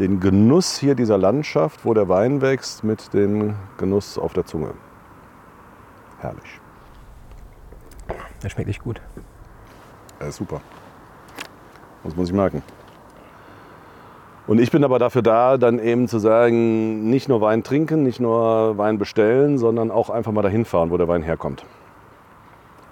den 0.00 0.18
Genuss 0.18 0.76
hier 0.76 0.96
dieser 0.96 1.18
Landschaft, 1.18 1.84
wo 1.84 1.94
der 1.94 2.08
Wein 2.08 2.40
wächst, 2.40 2.82
mit 2.82 3.14
dem 3.14 3.54
Genuss 3.76 4.18
auf 4.18 4.32
der 4.32 4.44
Zunge. 4.44 4.74
Herrlich. 6.18 6.60
Das 8.40 8.50
schmeckt 8.50 8.68
echt 8.68 8.82
gut. 8.82 9.00
Ja, 10.20 10.32
super. 10.32 10.60
Das 12.02 12.16
muss 12.16 12.28
ich 12.28 12.34
merken. 12.34 12.60
Und 14.48 14.58
ich 14.58 14.70
bin 14.70 14.82
aber 14.82 14.98
dafür 14.98 15.20
da, 15.20 15.58
dann 15.58 15.78
eben 15.78 16.08
zu 16.08 16.18
sagen, 16.18 17.10
nicht 17.10 17.28
nur 17.28 17.42
Wein 17.42 17.62
trinken, 17.62 18.02
nicht 18.02 18.18
nur 18.18 18.78
Wein 18.78 18.96
bestellen, 18.96 19.58
sondern 19.58 19.90
auch 19.90 20.08
einfach 20.08 20.32
mal 20.32 20.40
dahin 20.40 20.64
fahren, 20.64 20.90
wo 20.90 20.96
der 20.96 21.06
Wein 21.06 21.22
herkommt. 21.22 21.66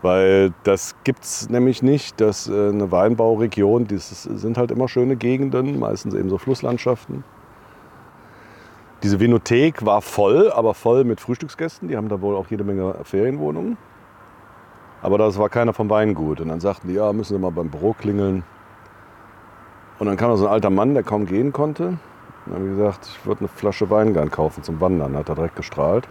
Weil 0.02 0.52
das 0.64 0.94
gibt 1.04 1.24
es 1.24 1.48
nämlich 1.48 1.82
nicht, 1.82 2.20
dass 2.20 2.46
äh, 2.46 2.52
eine 2.52 2.92
Weinbauregion, 2.92 3.86
das 3.86 4.24
sind 4.24 4.58
halt 4.58 4.70
immer 4.70 4.86
schöne 4.86 5.16
Gegenden, 5.16 5.78
meistens 5.78 6.12
eben 6.12 6.28
so 6.28 6.36
Flusslandschaften. 6.36 7.24
Diese 9.02 9.18
Vinothek 9.18 9.84
war 9.86 10.02
voll, 10.02 10.52
aber 10.52 10.74
voll 10.74 11.04
mit 11.04 11.20
Frühstücksgästen. 11.20 11.88
Die 11.88 11.96
haben 11.96 12.10
da 12.10 12.20
wohl 12.20 12.36
auch 12.36 12.48
jede 12.50 12.64
Menge 12.64 12.96
Ferienwohnungen. 13.02 13.78
Aber 15.00 15.16
das 15.16 15.38
war 15.38 15.48
keiner 15.48 15.72
vom 15.72 15.88
Weingut. 15.88 16.38
Und 16.42 16.48
dann 16.48 16.60
sagten 16.60 16.88
die, 16.88 16.94
ja, 16.94 17.14
müssen 17.14 17.34
Sie 17.34 17.40
mal 17.40 17.50
beim 17.50 17.70
Büro 17.70 17.94
klingeln. 17.94 18.44
Und 19.98 20.06
dann 20.06 20.16
kam 20.16 20.30
da 20.30 20.36
so 20.36 20.46
ein 20.46 20.52
alter 20.52 20.70
Mann, 20.70 20.94
der 20.94 21.02
kaum 21.02 21.26
gehen 21.26 21.52
konnte. 21.52 21.88
Und 21.88 21.98
dann 22.46 22.54
habe 22.54 22.64
ich 22.64 22.76
gesagt, 22.76 23.06
ich 23.06 23.26
würde 23.26 23.40
eine 23.40 23.48
Flasche 23.48 23.90
Wein 23.90 24.12
gern 24.12 24.30
kaufen 24.30 24.62
zum 24.62 24.80
Wandern. 24.80 25.16
Hat 25.16 25.28
er 25.28 25.34
direkt 25.34 25.56
gestrahlt. 25.56 26.06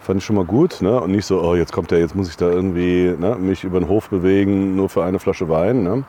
Fand 0.00 0.18
ich 0.18 0.24
schon 0.24 0.36
mal 0.36 0.44
gut. 0.44 0.82
Ne? 0.82 1.00
Und 1.00 1.12
nicht 1.12 1.26
so, 1.26 1.40
oh, 1.40 1.54
jetzt 1.54 1.72
kommt 1.72 1.92
der, 1.92 2.00
jetzt 2.00 2.16
muss 2.16 2.28
ich 2.28 2.36
da 2.36 2.50
irgendwie 2.50 3.14
ne, 3.16 3.36
mich 3.36 3.62
über 3.62 3.78
den 3.78 3.88
Hof 3.88 4.10
bewegen, 4.10 4.74
nur 4.74 4.88
für 4.88 5.04
eine 5.04 5.20
Flasche 5.20 5.48
Wein. 5.48 5.84
Ne? 5.84 6.04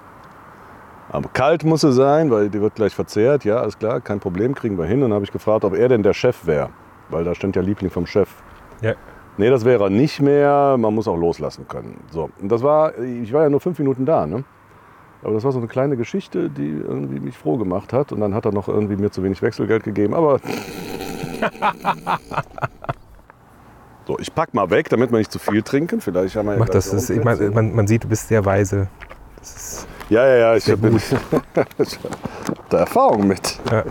Aber 1.09 1.29
kalt 1.31 1.63
muss 1.63 1.81
sie 1.81 1.93
sein, 1.93 2.31
weil 2.31 2.49
die 2.49 2.59
wird 2.59 2.73
gleich 2.73 2.95
verzehrt. 2.95 3.45
Ja, 3.45 3.57
alles 3.57 3.77
klar, 3.77 4.01
kein 4.01 4.19
Problem, 4.19 4.55
kriegen 4.55 4.79
wir 4.79 4.85
hin. 4.85 5.03
Und 5.03 5.09
dann 5.09 5.13
habe 5.13 5.25
ich 5.25 5.31
gefragt, 5.31 5.63
ob 5.63 5.75
er 5.75 5.87
denn 5.89 6.01
der 6.01 6.13
Chef 6.13 6.47
wäre. 6.47 6.69
Weil 7.09 7.23
da 7.23 7.35
stand 7.35 7.55
ja 7.55 7.61
Liebling 7.61 7.91
vom 7.91 8.07
Chef. 8.07 8.29
Ja. 8.81 8.93
Nee, 9.37 9.49
das 9.49 9.63
wäre 9.65 9.83
er 9.83 9.89
nicht 9.91 10.21
mehr. 10.21 10.75
Man 10.77 10.95
muss 10.95 11.07
auch 11.07 11.17
loslassen 11.17 11.67
können. 11.67 11.99
So, 12.11 12.31
und 12.41 12.51
das 12.51 12.63
war, 12.63 12.97
ich 12.97 13.31
war 13.31 13.43
ja 13.43 13.49
nur 13.49 13.59
fünf 13.59 13.77
Minuten 13.77 14.05
da. 14.05 14.25
Ne? 14.25 14.43
Aber 15.23 15.33
das 15.33 15.43
war 15.43 15.51
so 15.51 15.59
eine 15.59 15.67
kleine 15.67 15.95
Geschichte, 15.95 16.49
die 16.49 16.69
irgendwie 16.69 17.19
mich 17.19 17.37
froh 17.37 17.57
gemacht 17.57 17.93
hat. 17.93 18.11
Und 18.11 18.19
dann 18.19 18.33
hat 18.33 18.45
er 18.45 18.51
noch 18.51 18.67
irgendwie 18.67 18.97
mir 18.97 19.09
zu 19.09 19.23
wenig 19.23 19.41
Wechselgeld 19.41 19.83
gegeben. 19.83 20.13
Aber 20.13 20.39
so, 24.05 24.19
ich 24.19 24.35
pack 24.35 24.53
mal 24.53 24.69
weg, 24.69 24.89
damit 24.89 25.11
wir 25.11 25.17
nicht 25.17 25.31
zu 25.31 25.39
viel 25.39 25.63
trinken. 25.63 26.01
Vielleicht 26.01 26.35
haben 26.35 26.47
wir 26.47 26.53
ja 26.53 26.59
Mach 26.59 26.65
gleich 26.65 26.83
das. 26.83 26.91
das 26.91 27.09
ich 27.09 27.23
mein, 27.23 27.53
man, 27.53 27.73
man 27.73 27.87
sieht, 27.87 28.03
du 28.03 28.09
bist 28.09 28.27
sehr 28.27 28.43
weise. 28.43 28.89
Das 29.39 29.55
ist, 29.55 29.87
Ja, 30.09 30.27
ja, 30.27 30.35
ja, 30.35 30.55
ich 30.55 30.65
bin 30.65 30.99
da 32.69 32.77
Erfahrung 32.77 33.25
mit. 33.25 33.59
ja. 33.71 33.83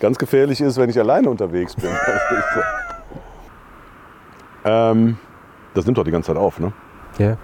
Ganz 0.00 0.18
gefährlich 0.18 0.60
ist, 0.60 0.78
wenn 0.78 0.88
ich 0.88 0.98
alleine 0.98 1.28
unterwegs 1.28 1.74
bin. 1.76 1.90
ähm, 4.64 5.18
das 5.74 5.84
nimmt 5.84 5.98
doch 5.98 6.04
die 6.04 6.10
ganze 6.10 6.28
Zeit 6.28 6.36
auf, 6.36 6.58
ne? 6.58 6.72
ja. 7.18 7.36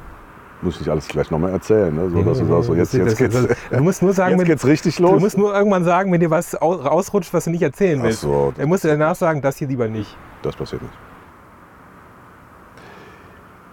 Muss 0.62 0.80
ich 0.80 0.90
alles 0.90 1.06
gleich 1.06 1.30
nochmal 1.30 1.50
erzählen, 1.52 1.94
ne? 1.94 2.08
So, 2.10 2.22
dass 2.22 2.38
du 2.38 2.46
sagst, 2.46 2.66
so, 2.66 2.74
jetzt, 2.74 2.94
jetzt, 2.94 3.18
geht's, 3.18 3.36
Du 3.70 3.82
musst 3.82 4.02
nur 4.02 4.12
sagen, 4.14 4.38
jetzt 4.38 4.46
geht's 4.46 4.64
richtig 4.66 4.96
du 4.96 5.02
los. 5.02 5.20
musst 5.20 5.36
nur 5.36 5.54
irgendwann 5.54 5.84
sagen, 5.84 6.10
wenn 6.12 6.20
dir 6.20 6.30
was 6.30 6.60
au- 6.60 6.72
rausrutscht, 6.72 7.32
was 7.34 7.44
du 7.44 7.50
nicht 7.50 7.62
erzählen 7.62 7.98
Ach 8.00 8.04
willst. 8.04 8.22
so, 8.22 8.54
Er 8.56 8.66
musste 8.66 8.88
danach 8.88 9.14
sagen, 9.16 9.42
das 9.42 9.56
hier 9.58 9.68
lieber 9.68 9.86
nicht. 9.88 10.16
das 10.42 10.56
passiert 10.56 10.80
nicht. 10.82 10.94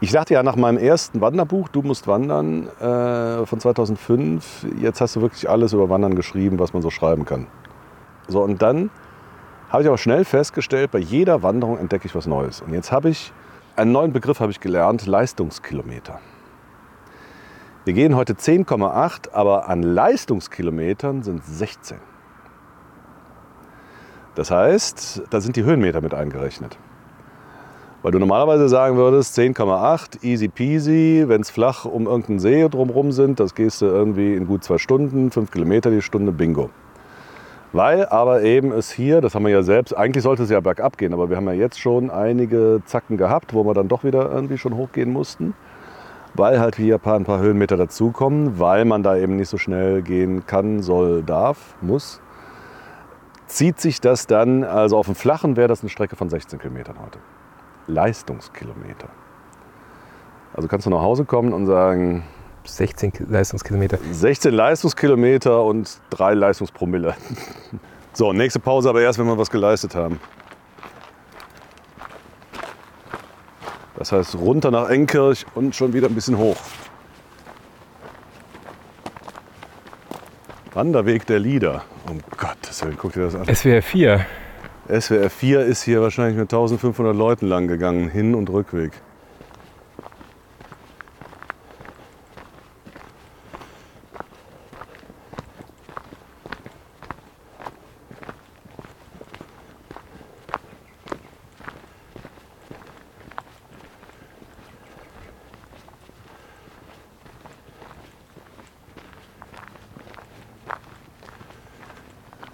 Ich 0.01 0.11
dachte 0.11 0.33
ja 0.33 0.43
nach 0.43 0.57
meinem 0.57 0.77
ersten 0.77 1.21
Wanderbuch, 1.21 1.69
Du 1.69 1.81
musst 1.81 2.07
wandern, 2.07 2.67
äh, 2.81 3.45
von 3.45 3.59
2005, 3.59 4.65
jetzt 4.81 4.99
hast 4.99 5.15
du 5.15 5.21
wirklich 5.21 5.49
alles 5.49 5.71
über 5.71 5.89
Wandern 5.89 6.15
geschrieben, 6.15 6.59
was 6.59 6.73
man 6.73 6.81
so 6.81 6.89
schreiben 6.89 7.23
kann. 7.23 7.47
So, 8.27 8.41
und 8.43 8.61
dann 8.61 8.89
habe 9.69 9.83
ich 9.83 9.87
aber 9.87 9.97
schnell 9.97 10.25
festgestellt, 10.25 10.91
bei 10.91 10.99
jeder 10.99 11.41
Wanderung 11.41 11.77
entdecke 11.77 12.05
ich 12.07 12.13
was 12.15 12.27
Neues. 12.27 12.61
Und 12.61 12.73
jetzt 12.73 12.91
habe 12.91 13.09
ich 13.09 13.31
einen 13.77 13.93
neuen 13.93 14.11
Begriff 14.11 14.41
habe 14.41 14.51
ich 14.51 14.59
gelernt, 14.59 15.05
Leistungskilometer. 15.07 16.19
Wir 17.85 17.91
gehen 17.91 18.15
heute 18.15 18.35
10,8, 18.35 19.33
aber 19.33 19.67
an 19.67 19.83
Leistungskilometern 19.83 21.21
sind 21.21 21.43
16. 21.43 21.97
Das 24.35 24.51
heißt, 24.51 25.23
da 25.29 25.41
sind 25.41 25.57
die 25.57 25.65
Höhenmeter 25.65 25.99
mit 25.99 26.13
eingerechnet. 26.13 26.77
Weil 28.01 28.13
du 28.13 28.19
normalerweise 28.19 28.69
sagen 28.69 28.95
würdest, 28.95 29.37
10,8, 29.37 30.23
easy 30.23 30.47
peasy, 30.47 31.25
wenn 31.27 31.41
es 31.41 31.49
flach 31.49 31.83
um 31.83 32.05
irgendeinen 32.05 32.39
See 32.39 32.65
drumherum 32.69 33.11
sind, 33.11 33.41
das 33.41 33.53
gehst 33.53 33.81
du 33.81 33.87
irgendwie 33.87 34.33
in 34.33 34.47
gut 34.47 34.63
zwei 34.63 34.77
Stunden, 34.77 35.29
fünf 35.29 35.51
Kilometer 35.51 35.91
die 35.91 36.01
Stunde, 36.01 36.31
bingo. 36.31 36.69
Weil 37.73 38.05
aber 38.05 38.43
eben 38.43 38.71
es 38.71 38.91
hier, 38.91 39.19
das 39.19 39.35
haben 39.35 39.43
wir 39.43 39.51
ja 39.51 39.63
selbst, 39.63 39.91
eigentlich 39.91 40.23
sollte 40.23 40.43
es 40.43 40.49
ja 40.49 40.61
bergab 40.61 40.97
gehen, 40.97 41.13
aber 41.13 41.29
wir 41.29 41.35
haben 41.35 41.47
ja 41.47 41.53
jetzt 41.53 41.81
schon 41.81 42.11
einige 42.11 42.81
Zacken 42.85 43.17
gehabt, 43.17 43.53
wo 43.53 43.65
wir 43.65 43.73
dann 43.73 43.89
doch 43.89 44.05
wieder 44.05 44.31
irgendwie 44.31 44.57
schon 44.57 44.77
hochgehen 44.77 45.11
mussten. 45.11 45.53
Weil 46.35 46.59
halt 46.59 46.75
hier 46.75 46.95
ein 46.95 46.99
paar, 46.99 47.15
ein 47.15 47.25
paar 47.25 47.39
Höhenmeter 47.39 47.77
dazukommen, 47.77 48.59
weil 48.59 48.85
man 48.85 49.03
da 49.03 49.15
eben 49.17 49.35
nicht 49.35 49.49
so 49.49 49.57
schnell 49.57 50.01
gehen 50.01 50.45
kann, 50.47 50.81
soll, 50.81 51.21
darf, 51.23 51.75
muss. 51.81 52.21
Zieht 53.45 53.79
sich 53.79 54.01
das 54.01 54.25
dann, 54.25 54.63
also 54.63 54.97
auf 54.97 55.05
dem 55.05 55.15
Flachen 55.15 55.55
wäre 55.57 55.67
das 55.67 55.81
eine 55.81 55.89
Strecke 55.89 56.15
von 56.15 56.29
16 56.29 56.57
Kilometern 56.59 56.95
heute. 57.03 57.19
Leistungskilometer. 57.87 59.09
Also 60.55 60.67
kannst 60.67 60.85
du 60.87 60.89
nach 60.89 61.01
Hause 61.01 61.25
kommen 61.25 61.53
und 61.53 61.65
sagen, 61.67 62.23
16 62.65 63.11
Ki- 63.11 63.25
Leistungskilometer. 63.29 63.97
16 64.11 64.53
Leistungskilometer 64.53 65.63
und 65.63 65.99
3 66.11 66.33
Leistungspromille. 66.33 67.15
So, 68.15 68.31
nächste 68.31 68.59
Pause 68.59 68.89
aber 68.89 69.01
erst, 69.01 69.17
wenn 69.17 69.25
wir 69.25 69.39
was 69.39 69.49
geleistet 69.49 69.95
haben. 69.95 70.19
Das 73.97 74.11
heißt, 74.11 74.35
runter 74.35 74.71
nach 74.71 74.89
Enkirch 74.89 75.45
und 75.55 75.75
schon 75.75 75.93
wieder 75.93 76.07
ein 76.07 76.15
bisschen 76.15 76.37
hoch. 76.37 76.57
Wanderweg 80.73 81.25
der 81.27 81.39
Lieder. 81.39 81.83
Um 82.09 82.19
Gottes 82.35 82.83
Willen, 82.83 82.97
guck 82.97 83.13
dir 83.13 83.25
das 83.25 83.35
an. 83.35 83.53
SWR 83.53 83.81
4. 83.81 84.25
SWR 84.99 85.29
4 85.29 85.61
ist 85.61 85.83
hier 85.83 86.01
wahrscheinlich 86.01 86.35
mit 86.35 86.51
1500 86.51 87.15
Leuten 87.15 87.47
lang 87.47 87.67
gegangen, 87.67 88.09
Hin- 88.09 88.35
und 88.35 88.49
Rückweg. 88.49 88.91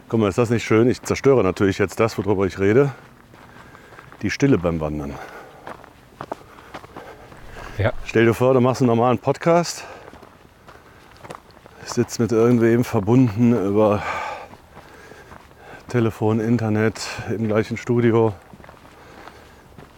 Guck 0.09 0.19
mal, 0.19 0.27
ist 0.29 0.39
das 0.39 0.49
nicht 0.49 0.63
schön? 0.63 0.89
Ich 0.89 1.03
zerstöre 1.03 1.43
natürlich 1.43 1.77
jetzt 1.77 1.99
das, 1.99 2.17
worüber 2.17 2.47
ich 2.47 2.57
rede. 2.57 2.91
Die 4.23 4.31
Stille 4.31 4.57
beim 4.57 4.79
Wandern. 4.79 5.13
Ja. 7.77 7.93
Stell 8.05 8.25
dir 8.25 8.33
vor, 8.33 8.55
du 8.55 8.59
machst 8.59 8.81
einen 8.81 8.87
normalen 8.87 9.19
Podcast, 9.19 9.83
sitzt 11.85 12.19
mit 12.19 12.31
irgendwem 12.31 12.83
verbunden 12.83 13.53
über 13.53 14.01
Telefon, 15.89 16.39
Internet, 16.39 17.07
im 17.29 17.47
gleichen 17.47 17.77
Studio. 17.77 18.33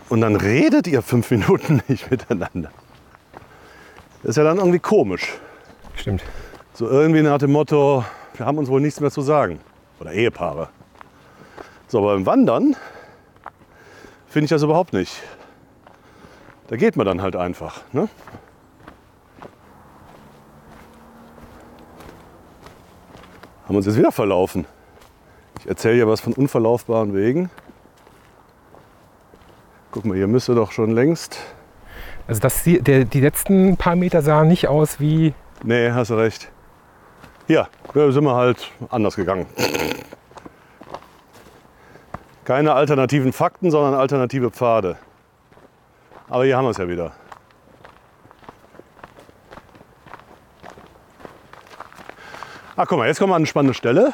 Und 0.09 0.19
dann 0.19 0.35
redet 0.35 0.87
ihr 0.87 1.01
fünf 1.03 1.31
Minuten 1.31 1.81
nicht 1.87 2.11
miteinander. 2.11 2.69
Das 4.23 4.31
ist 4.31 4.35
ja 4.35 4.43
dann 4.43 4.57
irgendwie 4.57 4.79
komisch. 4.79 5.39
Stimmt. 5.95 6.21
So 6.73 6.89
irgendwie 6.89 7.21
nach 7.21 7.37
dem 7.37 7.53
Motto, 7.53 8.03
wir 8.35 8.45
haben 8.45 8.57
uns 8.57 8.67
wohl 8.67 8.81
nichts 8.81 8.99
mehr 8.99 9.09
zu 9.09 9.21
sagen. 9.21 9.61
Oder 10.01 10.13
Ehepaare. 10.13 10.69
So, 11.87 11.99
aber 11.99 12.15
beim 12.15 12.25
Wandern 12.25 12.75
finde 14.27 14.45
ich 14.45 14.49
das 14.49 14.63
überhaupt 14.63 14.93
nicht. 14.93 15.21
Da 16.69 16.75
geht 16.75 16.95
man 16.95 17.05
dann 17.05 17.21
halt 17.21 17.35
einfach. 17.35 17.81
Ne? 17.91 18.09
Haben 23.67 23.75
uns 23.75 23.85
jetzt 23.85 23.97
wieder 23.97 24.11
verlaufen. 24.11 24.65
Ich 25.59 25.67
erzähle 25.67 25.99
ja 25.99 26.07
was 26.07 26.19
von 26.19 26.33
unverlaufbaren 26.33 27.13
Wegen. 27.13 27.51
Guck 29.91 30.05
mal, 30.05 30.17
hier 30.17 30.27
müsste 30.27 30.55
doch 30.55 30.71
schon 30.71 30.89
längst. 30.89 31.37
Also 32.27 32.41
das, 32.41 32.63
die, 32.63 32.81
die 32.81 33.19
letzten 33.19 33.77
paar 33.77 33.95
Meter 33.95 34.23
sahen 34.23 34.47
nicht 34.47 34.67
aus 34.67 34.99
wie. 34.99 35.35
Nee, 35.63 35.91
hast 35.91 36.09
du 36.09 36.15
recht. 36.15 36.49
Da 37.55 38.11
sind 38.11 38.23
wir 38.23 38.35
halt 38.35 38.71
anders 38.89 39.15
gegangen. 39.15 39.45
Keine 42.45 42.73
alternativen 42.73 43.33
Fakten, 43.33 43.71
sondern 43.71 43.93
alternative 43.93 44.51
Pfade. 44.51 44.97
Aber 46.29 46.45
hier 46.45 46.57
haben 46.57 46.65
wir 46.65 46.71
es 46.71 46.77
ja 46.77 46.87
wieder. 46.87 47.11
Ah, 52.75 52.85
guck 52.85 52.97
mal, 52.97 53.07
jetzt 53.07 53.19
kommen 53.19 53.31
wir 53.31 53.35
an 53.35 53.41
eine 53.41 53.47
spannende 53.47 53.73
Stelle. 53.73 54.13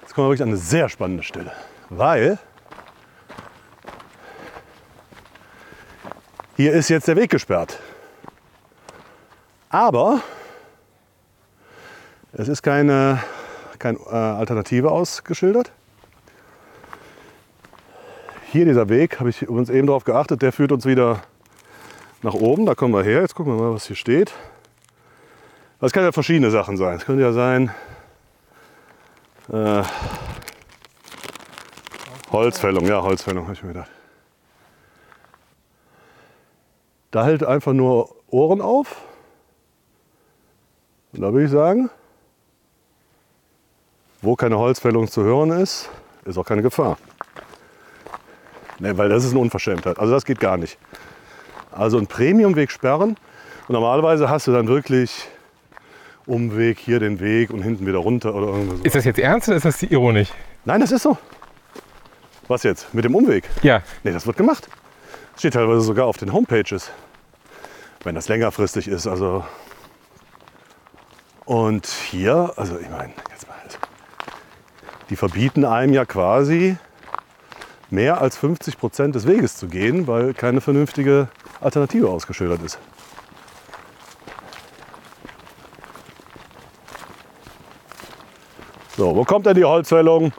Jetzt 0.00 0.14
kommen 0.14 0.26
wir 0.26 0.30
wirklich 0.30 0.42
an 0.42 0.48
eine 0.48 0.56
sehr 0.56 0.88
spannende 0.88 1.22
Stelle. 1.22 1.52
Weil 1.90 2.38
hier 6.56 6.72
ist 6.72 6.88
jetzt 6.88 7.08
der 7.08 7.16
Weg 7.16 7.30
gesperrt. 7.30 7.78
Aber 9.68 10.20
es 12.32 12.48
ist 12.48 12.62
keine, 12.62 13.22
keine 13.78 13.98
äh, 13.98 14.14
Alternative 14.14 14.90
ausgeschildert. 14.90 15.72
Hier 18.52 18.64
dieser 18.64 18.88
Weg, 18.88 19.20
habe 19.20 19.30
ich 19.30 19.42
übrigens 19.42 19.70
eben 19.70 19.86
darauf 19.86 20.04
geachtet, 20.04 20.42
der 20.42 20.52
führt 20.52 20.72
uns 20.72 20.84
wieder 20.84 21.22
nach 22.22 22.34
oben. 22.34 22.66
Da 22.66 22.74
kommen 22.74 22.94
wir 22.94 23.02
her. 23.02 23.20
Jetzt 23.20 23.34
gucken 23.34 23.56
wir 23.56 23.62
mal, 23.62 23.74
was 23.74 23.86
hier 23.86 23.96
steht. 23.96 24.32
Das 25.80 25.92
kann 25.92 26.02
ja 26.02 26.12
verschiedene 26.12 26.50
Sachen 26.50 26.76
sein. 26.76 26.96
Es 26.96 27.04
könnte 27.04 27.22
ja 27.22 27.32
sein 27.32 27.70
äh, 29.52 29.82
Holzfällung. 32.30 32.86
Ja, 32.86 33.02
Holzfällung, 33.02 33.44
habe 33.44 33.54
ich 33.54 33.62
mir 33.62 33.72
gedacht. 33.72 33.90
Da 37.10 37.24
hält 37.24 37.44
einfach 37.44 37.72
nur 37.72 38.14
Ohren 38.28 38.60
auf. 38.60 38.96
Und 41.12 41.22
da 41.22 41.32
würde 41.32 41.46
ich 41.46 41.50
sagen, 41.50 41.90
wo 44.22 44.36
keine 44.36 44.58
Holzfällung 44.58 45.08
zu 45.08 45.22
hören 45.22 45.50
ist, 45.50 45.88
ist 46.24 46.36
auch 46.38 46.44
keine 46.44 46.62
Gefahr. 46.62 46.98
Ne, 48.78 48.96
weil 48.96 49.08
das 49.08 49.24
ist 49.24 49.32
eine 49.32 49.40
Unverschämtheit. 49.40 49.98
Also 49.98 50.12
das 50.12 50.24
geht 50.24 50.40
gar 50.40 50.56
nicht. 50.56 50.78
Also 51.70 51.98
ein 51.98 52.06
Premiumweg 52.06 52.70
sperren. 52.70 53.16
Und 53.68 53.74
normalerweise 53.74 54.28
hast 54.28 54.46
du 54.46 54.52
dann 54.52 54.68
wirklich 54.68 55.28
Umweg, 56.26 56.78
hier 56.78 56.98
den 56.98 57.20
Weg 57.20 57.50
und 57.50 57.62
hinten 57.62 57.86
wieder 57.86 57.98
runter 57.98 58.34
oder 58.34 58.48
irgendwas. 58.48 58.80
Ist 58.80 58.94
das 58.94 59.04
jetzt 59.04 59.18
ernst 59.18 59.48
oder 59.48 59.56
ist 59.56 59.64
das 59.64 59.82
ironisch? 59.82 60.30
Nein, 60.64 60.80
das 60.80 60.92
ist 60.92 61.02
so. 61.02 61.16
Was 62.48 62.62
jetzt? 62.62 62.92
Mit 62.94 63.04
dem 63.04 63.14
Umweg? 63.14 63.48
Ja. 63.62 63.82
Nee, 64.02 64.12
das 64.12 64.26
wird 64.26 64.36
gemacht. 64.36 64.68
Steht 65.36 65.54
teilweise 65.54 65.82
sogar 65.82 66.06
auf 66.06 66.16
den 66.16 66.32
Homepages. 66.32 66.90
Wenn 68.02 68.14
das 68.14 68.28
längerfristig 68.28 68.88
ist. 68.88 69.06
Also. 69.06 69.44
Und 71.44 71.86
hier, 71.86 72.52
also 72.56 72.78
ich 72.78 72.90
meine, 72.90 73.12
jetzt. 73.30 73.46
Die 75.10 75.16
verbieten 75.16 75.64
einem 75.64 75.92
ja 75.92 76.04
quasi 76.04 76.76
mehr 77.90 78.20
als 78.20 78.36
50 78.36 78.78
Prozent 78.78 79.16
des 79.16 79.26
Weges 79.26 79.56
zu 79.56 79.66
gehen, 79.66 80.06
weil 80.06 80.34
keine 80.34 80.60
vernünftige 80.60 81.28
Alternative 81.60 82.08
ausgeschildert 82.08 82.62
ist. 82.62 82.78
So, 88.96 89.16
wo 89.16 89.24
kommt 89.24 89.46
denn 89.46 89.54
die 89.54 89.64
Holzfällung? 89.64 90.32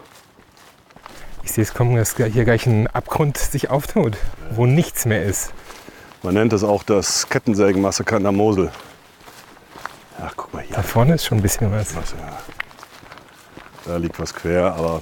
Ich 1.44 1.52
sehe, 1.52 1.64
es 1.64 1.74
kommt, 1.74 1.98
dass 1.98 2.16
hier 2.16 2.46
gleich 2.46 2.66
ein 2.66 2.88
Abgrund 2.88 3.38
sich 3.38 3.70
auftut, 3.70 4.18
wo 4.52 4.66
nichts 4.66 5.06
mehr 5.06 5.24
ist. 5.24 5.52
Man 6.24 6.36
nennt 6.36 6.54
es 6.54 6.64
auch 6.64 6.84
das 6.84 7.28
Kettensägenmassaker 7.28 8.18
in 8.18 8.24
der 8.24 8.32
Mosel. 8.32 8.72
Ach, 10.24 10.32
guck 10.38 10.54
mal 10.54 10.64
hier. 10.64 10.76
Da 10.76 10.84
vorne 10.84 11.16
ist 11.16 11.26
schon 11.26 11.40
ein 11.40 11.42
bisschen 11.42 11.72
was. 11.72 11.96
Was, 11.96 12.12
ja. 12.12 12.38
Da 13.86 13.98
liegt 13.98 14.20
was 14.20 14.34
quer, 14.34 14.74
aber. 14.76 15.02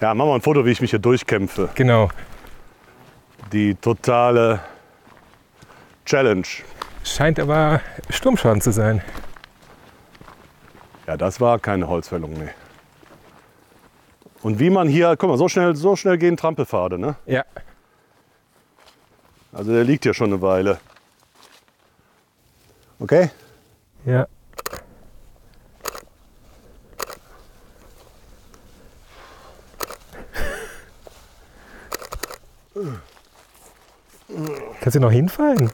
Ja, 0.00 0.14
machen 0.14 0.30
wir 0.30 0.34
ein 0.34 0.40
Foto, 0.40 0.64
wie 0.64 0.70
ich 0.70 0.80
mich 0.80 0.90
hier 0.90 0.98
durchkämpfe. 0.98 1.68
Genau. 1.74 2.08
Die 3.52 3.74
totale 3.74 4.60
Challenge. 6.06 6.46
Scheint 7.04 7.38
aber 7.38 7.80
Sturmschaden 8.08 8.60
zu 8.60 8.72
sein. 8.72 9.02
Ja, 11.06 11.16
das 11.16 11.40
war 11.40 11.58
keine 11.58 11.88
Holzfällung, 11.88 12.32
nee. 12.32 12.50
Und 14.42 14.58
wie 14.58 14.70
man 14.70 14.88
hier, 14.88 15.16
guck 15.16 15.28
mal, 15.28 15.36
so 15.38 15.48
schnell, 15.48 15.74
so 15.76 15.96
schnell 15.96 16.16
gehen 16.16 16.36
Trampelpfade, 16.36 16.98
ne? 16.98 17.16
Ja. 17.26 17.44
Also 19.52 19.72
der 19.72 19.84
liegt 19.84 20.04
ja 20.04 20.14
schon 20.14 20.32
eine 20.32 20.40
Weile. 20.40 20.78
Okay? 23.00 23.30
Ja. 24.06 24.26
Kannst 34.80 34.94
du 34.94 35.00
noch 35.00 35.10
hinfallen? 35.10 35.70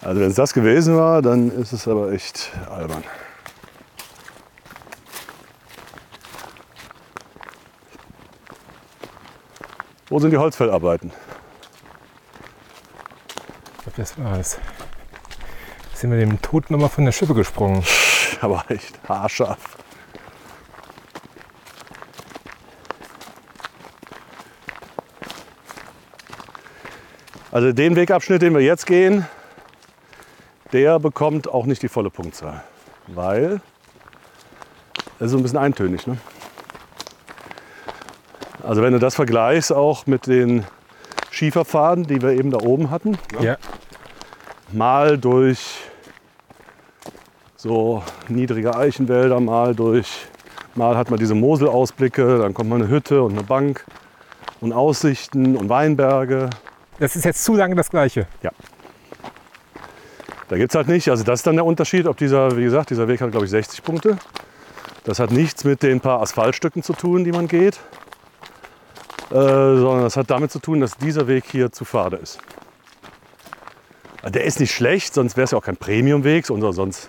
Also 0.00 0.20
wenn 0.20 0.30
es 0.30 0.36
das 0.36 0.52
gewesen 0.52 0.96
war, 0.96 1.22
dann 1.22 1.50
ist 1.50 1.72
es 1.72 1.88
aber 1.88 2.12
echt 2.12 2.52
albern. 2.70 3.02
Wo 10.08 10.20
sind 10.20 10.30
die 10.30 10.38
Holzfellarbeiten? 10.38 11.10
Ich 13.78 13.82
glaube, 13.82 13.96
das 13.96 14.18
war's. 14.18 14.58
Sind 15.94 16.10
wir 16.10 16.18
dem 16.18 16.40
Tod 16.42 16.70
nochmal 16.70 16.90
von 16.90 17.04
der 17.04 17.12
Schippe 17.12 17.34
gesprungen. 17.34 17.82
Aber 18.40 18.64
echt 18.68 18.96
haarscharf. 19.08 19.78
Also 27.56 27.72
den 27.72 27.96
Wegabschnitt, 27.96 28.42
den 28.42 28.52
wir 28.52 28.60
jetzt 28.60 28.84
gehen, 28.84 29.24
der 30.74 30.98
bekommt 30.98 31.48
auch 31.48 31.64
nicht 31.64 31.80
die 31.80 31.88
volle 31.88 32.10
Punktzahl, 32.10 32.62
weil 33.06 33.62
es 35.18 35.24
ist 35.24 35.30
so 35.30 35.38
ein 35.38 35.42
bisschen 35.42 35.56
eintönig. 35.56 36.06
Ne? 36.06 36.18
Also 38.62 38.82
wenn 38.82 38.92
du 38.92 38.98
das 38.98 39.14
vergleichst 39.14 39.72
auch 39.72 40.04
mit 40.06 40.26
den 40.26 40.66
Schieferpfaden, 41.30 42.06
die 42.06 42.20
wir 42.20 42.32
eben 42.32 42.50
da 42.50 42.58
oben 42.58 42.90
hatten, 42.90 43.16
Ja. 43.40 43.56
mal 44.70 45.16
durch 45.16 45.78
so 47.56 48.02
niedrige 48.28 48.76
Eichenwälder, 48.76 49.40
mal 49.40 49.74
durch, 49.74 50.26
mal 50.74 50.94
hat 50.94 51.08
man 51.08 51.18
diese 51.18 51.34
Moselausblicke, 51.34 52.36
dann 52.36 52.52
kommt 52.52 52.68
mal 52.68 52.76
eine 52.76 52.88
Hütte 52.88 53.22
und 53.22 53.32
eine 53.32 53.44
Bank 53.44 53.86
und 54.60 54.74
Aussichten 54.74 55.56
und 55.56 55.70
Weinberge. 55.70 56.50
Das 56.98 57.14
ist 57.14 57.24
jetzt 57.24 57.44
zu 57.44 57.54
lange 57.54 57.74
das 57.74 57.90
Gleiche. 57.90 58.26
Da 60.48 60.56
gibt 60.56 60.70
es 60.70 60.76
halt 60.76 60.88
nicht, 60.88 61.08
also 61.10 61.24
das 61.24 61.40
ist 61.40 61.46
dann 61.46 61.56
der 61.56 61.64
Unterschied, 61.64 62.06
ob 62.06 62.16
dieser, 62.16 62.56
wie 62.56 62.62
gesagt, 62.62 62.90
dieser 62.90 63.08
Weg 63.08 63.20
hat 63.20 63.32
glaube 63.32 63.46
ich 63.46 63.50
60 63.50 63.82
Punkte. 63.82 64.16
Das 65.04 65.18
hat 65.18 65.30
nichts 65.30 65.64
mit 65.64 65.82
den 65.82 66.00
paar 66.00 66.22
Asphaltstücken 66.22 66.82
zu 66.82 66.92
tun, 66.92 67.24
die 67.24 67.32
man 67.32 67.48
geht, 67.48 67.80
äh, 69.30 69.34
sondern 69.34 70.02
das 70.02 70.16
hat 70.16 70.30
damit 70.30 70.50
zu 70.50 70.58
tun, 70.58 70.80
dass 70.80 70.96
dieser 70.96 71.26
Weg 71.28 71.44
hier 71.50 71.72
zu 71.72 71.84
fade 71.84 72.16
ist. 72.16 72.38
Der 74.24 74.44
ist 74.44 74.58
nicht 74.58 74.72
schlecht, 74.72 75.14
sonst 75.14 75.36
wäre 75.36 75.44
es 75.44 75.52
ja 75.52 75.58
auch 75.58 75.64
kein 75.64 75.76
Premiumweg, 75.76 76.46
sonst 76.46 77.08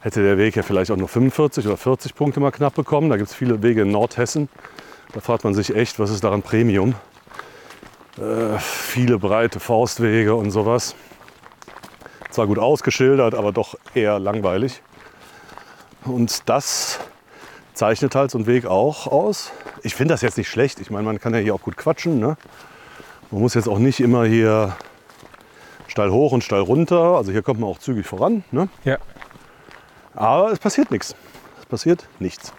hätte 0.00 0.22
der 0.22 0.36
Weg 0.36 0.56
ja 0.56 0.62
vielleicht 0.62 0.90
auch 0.90 0.96
nur 0.96 1.08
45 1.08 1.66
oder 1.66 1.76
40 1.76 2.14
Punkte 2.14 2.40
mal 2.40 2.50
knapp 2.50 2.74
bekommen. 2.74 3.08
Da 3.08 3.16
gibt 3.16 3.30
es 3.30 3.34
viele 3.34 3.62
Wege 3.62 3.82
in 3.82 3.90
Nordhessen. 3.90 4.48
Da 5.14 5.20
fragt 5.20 5.44
man 5.44 5.54
sich 5.54 5.74
echt, 5.74 5.98
was 5.98 6.10
ist 6.10 6.24
daran 6.24 6.42
Premium? 6.42 6.94
Äh, 8.18 8.58
viele 8.58 9.18
breite 9.18 9.60
Forstwege 9.60 10.34
und 10.34 10.50
sowas. 10.50 10.94
Zwar 12.30 12.46
gut 12.46 12.58
ausgeschildert, 12.58 13.34
aber 13.34 13.52
doch 13.52 13.74
eher 13.94 14.18
langweilig. 14.18 14.82
Und 16.04 16.48
das 16.48 16.98
zeichnet 17.74 18.14
halt 18.14 18.30
so 18.30 18.38
einen 18.38 18.46
Weg 18.46 18.66
auch 18.66 19.06
aus. 19.06 19.52
Ich 19.82 19.94
finde 19.94 20.14
das 20.14 20.22
jetzt 20.22 20.38
nicht 20.38 20.48
schlecht. 20.48 20.80
Ich 20.80 20.90
meine, 20.90 21.04
man 21.04 21.20
kann 21.20 21.34
ja 21.34 21.40
hier 21.40 21.54
auch 21.54 21.62
gut 21.62 21.76
quatschen. 21.76 22.18
Ne? 22.18 22.36
Man 23.30 23.42
muss 23.42 23.54
jetzt 23.54 23.68
auch 23.68 23.78
nicht 23.78 24.00
immer 24.00 24.24
hier 24.24 24.76
steil 25.88 26.10
hoch 26.10 26.32
und 26.32 26.42
steil 26.42 26.60
runter. 26.60 27.16
Also 27.16 27.32
hier 27.32 27.42
kommt 27.42 27.60
man 27.60 27.68
auch 27.68 27.78
zügig 27.78 28.06
voran. 28.06 28.44
Ne? 28.50 28.68
Ja. 28.84 28.98
Aber 30.14 30.52
es 30.52 30.58
passiert 30.58 30.90
nichts. 30.90 31.14
Es 31.58 31.66
passiert 31.66 32.08
nichts. 32.18 32.52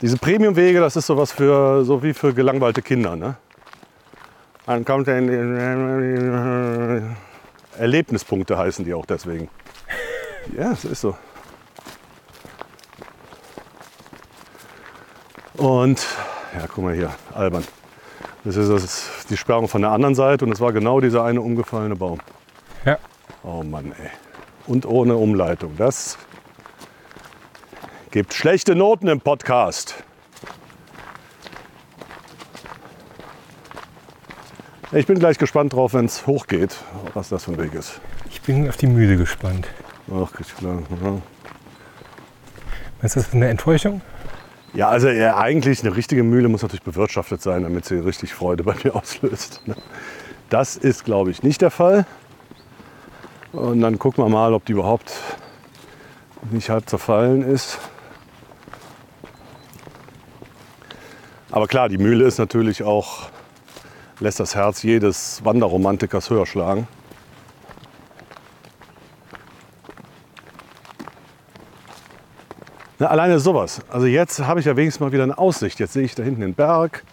Diese 0.00 0.16
Premiumwege, 0.16 0.78
das 0.78 0.94
ist 0.94 1.06
sowas 1.06 1.32
für 1.32 1.84
so 1.84 2.02
wie 2.02 2.14
für 2.14 2.32
gelangweilte 2.32 2.82
Kinder. 2.82 3.16
Ne? 3.16 3.36
Dann 4.66 4.84
kommt 4.84 5.08
ein 5.08 5.28
Erlebnispunkte 7.76 8.56
heißen 8.56 8.84
die 8.84 8.94
auch 8.94 9.06
deswegen. 9.06 9.48
Ja, 10.56 10.72
es 10.72 10.86
ist 10.86 11.02
so. 11.02 11.14
Und 15.58 16.06
ja, 16.54 16.66
guck 16.66 16.84
mal 16.84 16.94
hier, 16.94 17.10
albern. 17.34 17.64
Das 18.44 18.56
ist, 18.56 18.70
das 18.70 18.84
ist 18.84 19.10
die 19.28 19.36
Sperrung 19.36 19.68
von 19.68 19.82
der 19.82 19.90
anderen 19.90 20.14
Seite 20.14 20.46
und 20.46 20.52
es 20.52 20.60
war 20.60 20.72
genau 20.72 21.02
dieser 21.02 21.24
eine 21.24 21.42
umgefallene 21.42 21.96
Baum. 21.96 22.20
Ja. 22.86 22.96
Oh 23.42 23.62
Mann, 23.62 23.92
ey. 24.00 24.08
Und 24.66 24.86
ohne 24.86 25.16
Umleitung. 25.16 25.76
Das 25.76 26.16
gibt 28.10 28.32
schlechte 28.32 28.74
Noten 28.74 29.08
im 29.08 29.20
Podcast. 29.20 30.02
Ich 34.92 35.06
bin 35.06 35.18
gleich 35.18 35.36
gespannt 35.36 35.74
drauf, 35.74 35.92
wenn 35.92 36.06
es 36.06 36.26
hochgeht, 36.26 36.76
was 37.12 37.28
das 37.28 37.44
für 37.44 37.52
ein 37.52 37.58
Weg 37.58 37.74
ist. 37.74 38.00
Ich 38.30 38.40
bin 38.40 38.66
auf 38.68 38.78
die 38.78 38.86
Mühle 38.86 39.18
gespannt. 39.18 39.68
Ach, 40.10 40.32
ist 40.40 40.56
klar. 40.56 40.82
Ja. 41.02 41.20
Ist 43.02 43.16
das 43.16 43.34
eine 43.34 43.48
Enttäuschung? 43.48 44.00
Ja, 44.72 44.88
also 44.88 45.08
ja, 45.08 45.36
eigentlich 45.36 45.84
eine 45.84 45.94
richtige 45.94 46.22
Mühle 46.22 46.48
muss 46.48 46.62
natürlich 46.62 46.82
bewirtschaftet 46.82 47.42
sein, 47.42 47.64
damit 47.64 47.84
sie 47.84 47.96
richtig 47.96 48.32
Freude 48.32 48.64
bei 48.64 48.74
mir 48.82 48.94
auslöst. 48.96 49.62
Das 50.48 50.76
ist, 50.76 51.04
glaube 51.04 51.30
ich, 51.30 51.42
nicht 51.42 51.60
der 51.60 51.70
Fall. 51.70 52.06
Und 53.52 53.80
dann 53.80 53.98
gucken 53.98 54.24
wir 54.24 54.28
mal, 54.30 54.54
ob 54.54 54.64
die 54.64 54.72
überhaupt 54.72 55.12
nicht 56.50 56.70
halb 56.70 56.88
zerfallen 56.88 57.42
ist. 57.42 57.78
Aber 61.50 61.66
klar, 61.66 61.88
die 61.88 61.98
Mühle 61.98 62.24
ist 62.26 62.38
natürlich 62.38 62.82
auch, 62.82 63.30
lässt 64.20 64.38
das 64.40 64.54
Herz 64.54 64.82
jedes 64.82 65.44
Wanderromantikers 65.44 66.28
höher 66.30 66.46
schlagen. 66.46 66.86
Na, 72.98 73.06
alleine 73.06 73.38
sowas. 73.38 73.80
Also 73.88 74.06
jetzt 74.06 74.40
habe 74.40 74.60
ich 74.60 74.66
ja 74.66 74.76
wenigstens 74.76 75.00
mal 75.00 75.12
wieder 75.12 75.22
eine 75.22 75.38
Aussicht. 75.38 75.78
Jetzt 75.78 75.92
sehe 75.92 76.02
ich 76.02 76.14
da 76.14 76.22
hinten 76.22 76.40
den 76.40 76.54
Berg, 76.54 77.04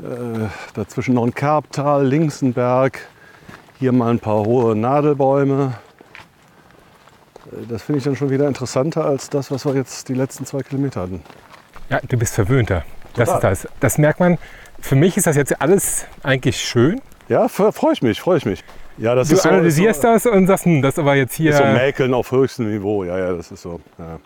äh, 0.00 0.46
dazwischen 0.74 1.14
noch 1.14 1.24
ein 1.24 1.34
Kerbtal, 1.34 2.06
links 2.06 2.40
ein 2.40 2.52
Berg, 2.52 3.00
hier 3.78 3.92
mal 3.92 4.10
ein 4.10 4.20
paar 4.20 4.44
hohe 4.44 4.76
Nadelbäume. 4.76 5.74
Äh, 7.50 7.66
Das 7.68 7.82
finde 7.82 7.98
ich 7.98 8.04
dann 8.04 8.16
schon 8.16 8.30
wieder 8.30 8.46
interessanter 8.46 9.04
als 9.04 9.28
das, 9.28 9.50
was 9.50 9.66
wir 9.66 9.74
jetzt 9.74 10.08
die 10.08 10.14
letzten 10.14 10.46
zwei 10.46 10.62
Kilometer 10.62 11.02
hatten. 11.02 11.22
Ja, 11.88 11.98
du 12.08 12.16
bist 12.16 12.34
verwöhnter. 12.36 12.84
Das 13.14 13.28
ist 13.30 13.40
das. 13.40 13.68
Das 13.80 13.98
merkt 13.98 14.20
man. 14.20 14.38
Für 14.80 14.96
mich 14.96 15.16
ist 15.16 15.26
das 15.26 15.36
jetzt 15.36 15.60
alles 15.60 16.06
eigentlich 16.22 16.56
schön. 16.60 17.00
Ja, 17.28 17.48
freue 17.48 17.92
ich 17.92 18.02
mich, 18.02 18.20
freue 18.20 18.38
ich 18.38 18.46
mich. 18.46 18.64
Ja, 18.98 19.14
das 19.14 19.28
Du 19.28 19.34
ist 19.34 19.42
so, 19.42 19.48
analysierst 19.48 20.04
ist 20.04 20.22
so, 20.22 20.30
das 20.30 20.36
und 20.36 20.46
sagst, 20.46 20.64
hm, 20.64 20.82
das 20.82 20.98
aber 20.98 21.14
jetzt 21.14 21.34
hier. 21.34 21.50
ist 21.50 21.58
so 21.58 21.64
Mäkeln 21.64 22.12
auf 22.12 22.30
höchstem 22.32 22.70
Niveau. 22.70 23.04
Ja, 23.04 23.18
ja, 23.18 23.32
das 23.32 23.50
ist 23.50 23.62
so. 23.62 23.80
Ja. 23.98 24.18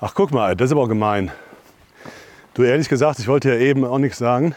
Ach, 0.00 0.14
guck 0.14 0.30
mal, 0.32 0.54
das 0.54 0.66
ist 0.66 0.72
aber 0.72 0.88
gemein. 0.88 1.30
Du, 2.54 2.62
ehrlich 2.62 2.88
gesagt, 2.88 3.18
ich 3.18 3.28
wollte 3.28 3.50
ja 3.50 3.56
eben 3.56 3.84
auch 3.84 3.98
nichts 3.98 4.18
sagen. 4.18 4.54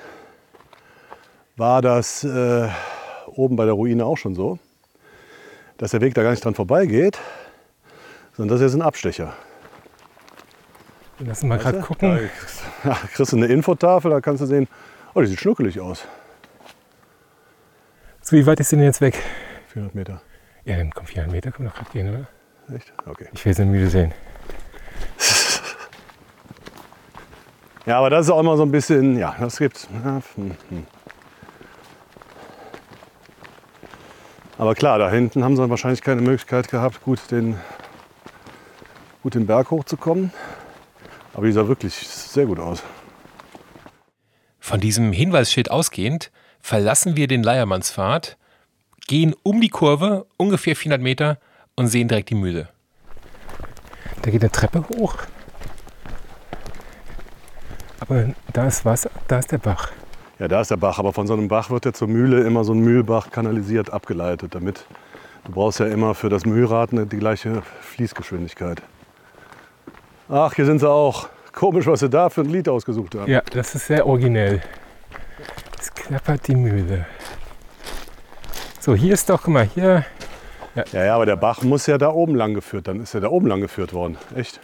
War 1.58 1.82
das 1.82 2.24
äh, 2.24 2.67
oben 3.28 3.56
bei 3.56 3.65
der 3.65 3.74
Ruine 3.74 4.06
auch 4.06 4.17
schon 4.17 4.34
so, 4.36 4.60
dass 5.78 5.91
der 5.91 6.02
Weg 6.02 6.13
da 6.13 6.24
gar 6.24 6.32
nicht 6.32 6.44
dran 6.44 6.56
vorbeigeht, 6.56 7.20
sondern 8.34 8.56
das 8.56 8.62
ist 8.62 8.74
jetzt 8.74 8.82
ein 8.82 8.86
Abstecher. 8.86 9.34
Lass 11.20 11.44
mal 11.44 11.58
gerade 11.58 11.80
gucken. 11.80 12.30
Da 12.84 12.98
kriegst 13.13 13.32
du 13.32 13.38
eine 13.38 13.46
Infotafel, 13.46 14.10
da 14.10 14.22
kannst 14.22 14.41
du 14.41 14.48
sehen, 14.48 14.67
oh, 15.13 15.22
die 15.22 15.28
sieht 15.28 15.39
schnuckelig 15.39 15.80
aus. 15.80 16.08
So, 18.22 18.36
wie 18.36 18.46
weit 18.48 18.60
ist 18.60 18.72
denn 18.72 18.82
jetzt 18.82 19.02
weg? 19.02 19.22
400 19.67 19.94
Meter. 19.94 20.22
Ja, 20.65 20.78
dann 20.78 20.89
komm, 20.89 21.06
400 21.06 21.32
Meter 21.32 21.52
können 21.52 21.70
wir 21.70 21.74
gerade 21.74 21.91
gehen, 21.91 22.10
oder? 22.10 22.76
Echt? 22.76 22.91
Okay. 23.06 23.28
Ich 23.34 23.46
will 23.46 23.54
sie 23.54 23.65
müde 23.65 23.89
sehen. 23.89 24.13
Ja, 27.88 27.98
aber 27.98 28.12
das 28.12 28.28
ist 28.28 28.32
auch 28.32 28.39
immer 28.39 28.58
so 28.58 28.63
ein 28.63 28.72
bisschen, 28.72 29.17
ja, 29.17 29.36
das 29.39 29.58
gibt. 29.58 29.88
Ja, 30.06 30.22
hm, 30.36 30.52
hm. 30.70 30.86
Aber 34.60 34.76
klar, 34.76 35.00
da 35.00 35.10
hinten 35.10 35.44
haben 35.44 35.56
sie 35.56 35.67
wahrscheinlich 35.67 36.04
keine 36.04 36.22
Möglichkeit 36.22 36.70
gehabt, 36.70 37.04
gut 37.04 37.20
den, 37.32 37.60
gut 39.24 39.36
den 39.36 39.48
Berg 39.48 39.72
hochzukommen. 39.72 40.32
Aber 41.34 41.46
die 41.46 41.52
sah 41.52 41.68
wirklich 41.68 41.94
sehr 41.94 42.46
gut 42.46 42.60
aus. 42.60 42.84
Von 44.60 44.80
diesem 44.80 45.12
Hinweisschild 45.12 45.72
ausgehend 45.72 46.32
verlassen 46.60 47.16
wir 47.16 47.28
den 47.28 47.44
Leiermannspfad, 47.44 48.38
gehen 49.08 49.36
um 49.44 49.62
die 49.62 49.70
Kurve, 49.70 50.26
ungefähr 50.38 50.76
400 50.76 51.02
Meter 51.02 51.38
und 51.76 51.88
sehen 51.88 52.08
direkt 52.08 52.30
die 52.30 52.36
Mühle. 52.36 52.70
Da 54.22 54.30
geht 54.30 54.42
eine 54.42 54.52
Treppe 54.52 54.86
hoch. 54.90 55.16
Aber 58.00 58.34
da 58.54 58.68
ist 58.68 58.86
Wasser, 58.86 59.10
da 59.28 59.40
ist 59.40 59.52
der 59.52 59.58
Bach. 59.58 59.92
Ja, 60.38 60.48
da 60.48 60.62
ist 60.62 60.72
der 60.72 60.78
Bach, 60.78 61.00
aber 61.00 61.14
von 61.14 61.28
so 61.28 61.34
einem 61.34 61.48
Bach 61.48 61.70
wird 61.70 61.86
ja 61.86 61.94
zur 61.94 62.08
Mühle 62.08 62.44
immer 62.44 62.64
so 62.64 62.74
ein 62.74 62.80
Mühlbach 62.80 63.32
kanalisiert 63.32 63.92
abgeleitet, 63.92 64.56
damit 64.56 64.86
du 65.46 65.52
brauchst 65.52 65.80
ja 65.80 65.88
immer 65.88 66.16
für 66.16 66.30
das 66.30 66.46
Mühlrad 66.46 66.92
eine, 66.92 67.06
die 67.06 67.18
gleiche 67.18 67.62
Fließgeschwindigkeit. 67.82 68.82
Ach, 70.34 70.54
hier 70.54 70.65
sind 70.65 70.80
sie 70.80 70.89
auch. 70.89 71.28
Komisch, 71.52 71.88
was 71.88 72.00
sie 72.00 72.10
da 72.10 72.30
für 72.30 72.39
ein 72.39 72.50
Lied 72.50 72.70
ausgesucht 72.70 73.15
haben. 73.15 73.30
Ja, 73.30 73.41
das 73.52 73.76
ist 73.76 73.88
sehr 73.88 74.08
originell. 74.08 74.62
Es 75.78 75.94
klappert 75.94 76.48
die 76.48 76.56
Mühle. 76.56 77.06
So, 78.80 78.96
hier 78.96 79.13
ist 79.13 79.30
doch, 79.30 79.44
guck 79.44 79.54
mal, 79.54 79.65
hier. 79.65 80.06
Ja, 80.94 81.04
ja, 81.04 81.15
aber 81.15 81.26
der 81.26 81.36
Bach 81.36 81.63
muss 81.63 81.86
ja 81.86 81.98
da 81.98 82.10
oben 82.12 82.36
lang 82.36 82.54
geführt. 82.54 82.88
Dann 82.88 83.02
ist 83.02 83.13
er 83.13 83.20
da 83.20 83.28
oben 83.28 83.48
lang 83.48 83.60
geführt 83.60 83.91
worden. 83.91 84.17
Echt? 84.34 84.62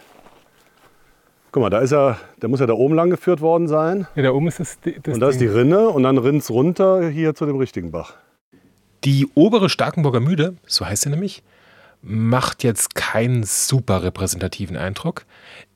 Guck 1.52 1.62
mal, 1.62 1.68
da 1.68 1.80
ist 1.80 1.92
er, 1.92 2.16
der 2.40 2.48
muss 2.48 2.60
ja 2.60 2.66
da 2.66 2.72
oben 2.72 2.94
lang 2.94 3.10
geführt 3.10 3.42
worden 3.42 3.68
sein. 3.68 4.06
Ja, 4.14 4.22
da 4.22 4.30
oben 4.30 4.48
ist 4.48 4.60
das, 4.60 4.78
das 4.80 5.14
Und 5.14 5.20
da 5.20 5.28
ist 5.28 5.38
die. 5.38 5.46
Rinne 5.46 5.90
und 5.90 6.02
dann 6.02 6.16
rinnt 6.16 6.40
es 6.40 6.50
runter 6.50 7.06
hier 7.10 7.34
zu 7.34 7.44
dem 7.44 7.56
richtigen 7.56 7.90
Bach. 7.90 8.14
Die 9.04 9.28
obere 9.34 9.68
Starkenburger 9.68 10.20
Mühle, 10.20 10.56
so 10.66 10.86
heißt 10.86 11.02
sie 11.02 11.10
nämlich, 11.10 11.42
macht 12.02 12.64
jetzt 12.64 12.94
keinen 12.94 13.42
super 13.42 14.02
repräsentativen 14.02 14.76
Eindruck. 14.76 15.24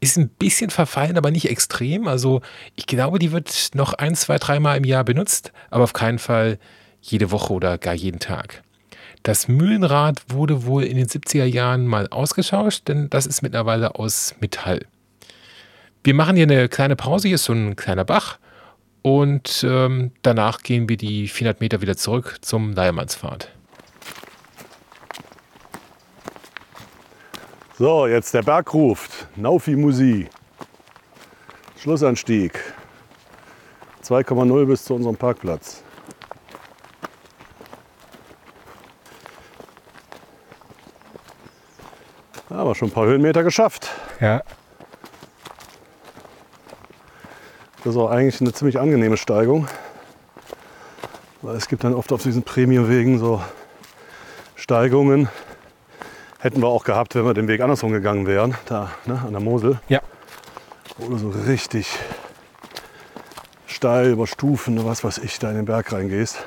Ist 0.00 0.16
ein 0.16 0.28
bisschen 0.28 0.70
verfallen, 0.70 1.16
aber 1.16 1.30
nicht 1.30 1.50
extrem. 1.50 2.06
Also 2.08 2.40
ich 2.76 2.86
glaube, 2.86 3.18
die 3.18 3.32
wird 3.32 3.70
noch 3.74 3.94
ein, 3.94 4.14
zwei, 4.14 4.38
dreimal 4.38 4.76
im 4.76 4.84
Jahr 4.84 5.04
benutzt, 5.04 5.52
aber 5.70 5.84
auf 5.84 5.92
keinen 5.92 6.18
Fall 6.18 6.58
jede 7.00 7.30
Woche 7.30 7.52
oder 7.52 7.78
gar 7.78 7.94
jeden 7.94 8.20
Tag. 8.20 8.62
Das 9.22 9.46
Mühlenrad 9.46 10.22
wurde 10.28 10.64
wohl 10.64 10.84
in 10.84 10.96
den 10.96 11.06
70er 11.06 11.44
Jahren 11.44 11.86
mal 11.86 12.08
ausgetauscht, 12.08 12.88
denn 12.88 13.08
das 13.10 13.26
ist 13.26 13.42
mittlerweile 13.42 13.96
aus 13.96 14.34
Metall. 14.40 14.86
Wir 16.02 16.14
machen 16.14 16.34
hier 16.34 16.44
eine 16.44 16.68
kleine 16.68 16.96
Pause, 16.96 17.28
hier 17.28 17.36
ist 17.36 17.44
so 17.44 17.52
ein 17.52 17.76
kleiner 17.76 18.04
Bach 18.04 18.38
und 19.02 19.64
ähm, 19.68 20.10
danach 20.22 20.62
gehen 20.62 20.88
wir 20.88 20.96
die 20.96 21.28
400 21.28 21.60
Meter 21.60 21.80
wieder 21.80 21.96
zurück 21.96 22.38
zum 22.40 22.72
Leiermannspfad. 22.72 23.48
So, 27.82 28.06
jetzt 28.06 28.32
der 28.32 28.42
Berg 28.42 28.72
ruft. 28.74 29.26
Naufi 29.34 29.74
Musi. 29.74 30.28
Schlussanstieg. 31.80 32.60
2,0 34.04 34.66
bis 34.66 34.84
zu 34.84 34.94
unserem 34.94 35.16
Parkplatz. 35.16 35.82
Aber 42.48 42.76
schon 42.76 42.86
ein 42.86 42.92
paar 42.92 43.06
Höhenmeter 43.06 43.42
geschafft. 43.42 43.90
Ja, 44.20 44.44
Das 47.78 47.96
ist 47.96 47.96
auch 47.96 48.10
eigentlich 48.10 48.40
eine 48.40 48.52
ziemlich 48.52 48.78
angenehme 48.78 49.16
Steigung. 49.16 49.66
Weil 51.40 51.56
es 51.56 51.66
gibt 51.66 51.82
dann 51.82 51.94
oft 51.94 52.12
auf 52.12 52.22
diesen 52.22 52.44
Premiumwegen 52.44 53.18
so 53.18 53.42
Steigungen. 54.54 55.28
Hätten 56.42 56.60
wir 56.60 56.66
auch 56.66 56.82
gehabt, 56.82 57.14
wenn 57.14 57.24
wir 57.24 57.34
den 57.34 57.46
Weg 57.46 57.60
andersrum 57.60 57.92
gegangen 57.92 58.26
wären, 58.26 58.56
da 58.66 58.90
ne, 59.06 59.22
an 59.24 59.30
der 59.30 59.40
Mosel. 59.40 59.78
Ja. 59.88 60.00
Wo 60.98 61.08
du 61.08 61.16
so 61.16 61.28
richtig 61.28 61.86
steil 63.68 64.10
über 64.10 64.26
Stufen, 64.26 64.84
was 64.84 65.04
weiß 65.04 65.18
ich, 65.18 65.38
da 65.38 65.50
in 65.50 65.54
den 65.54 65.66
Berg 65.66 65.92
reingehst. 65.92 66.44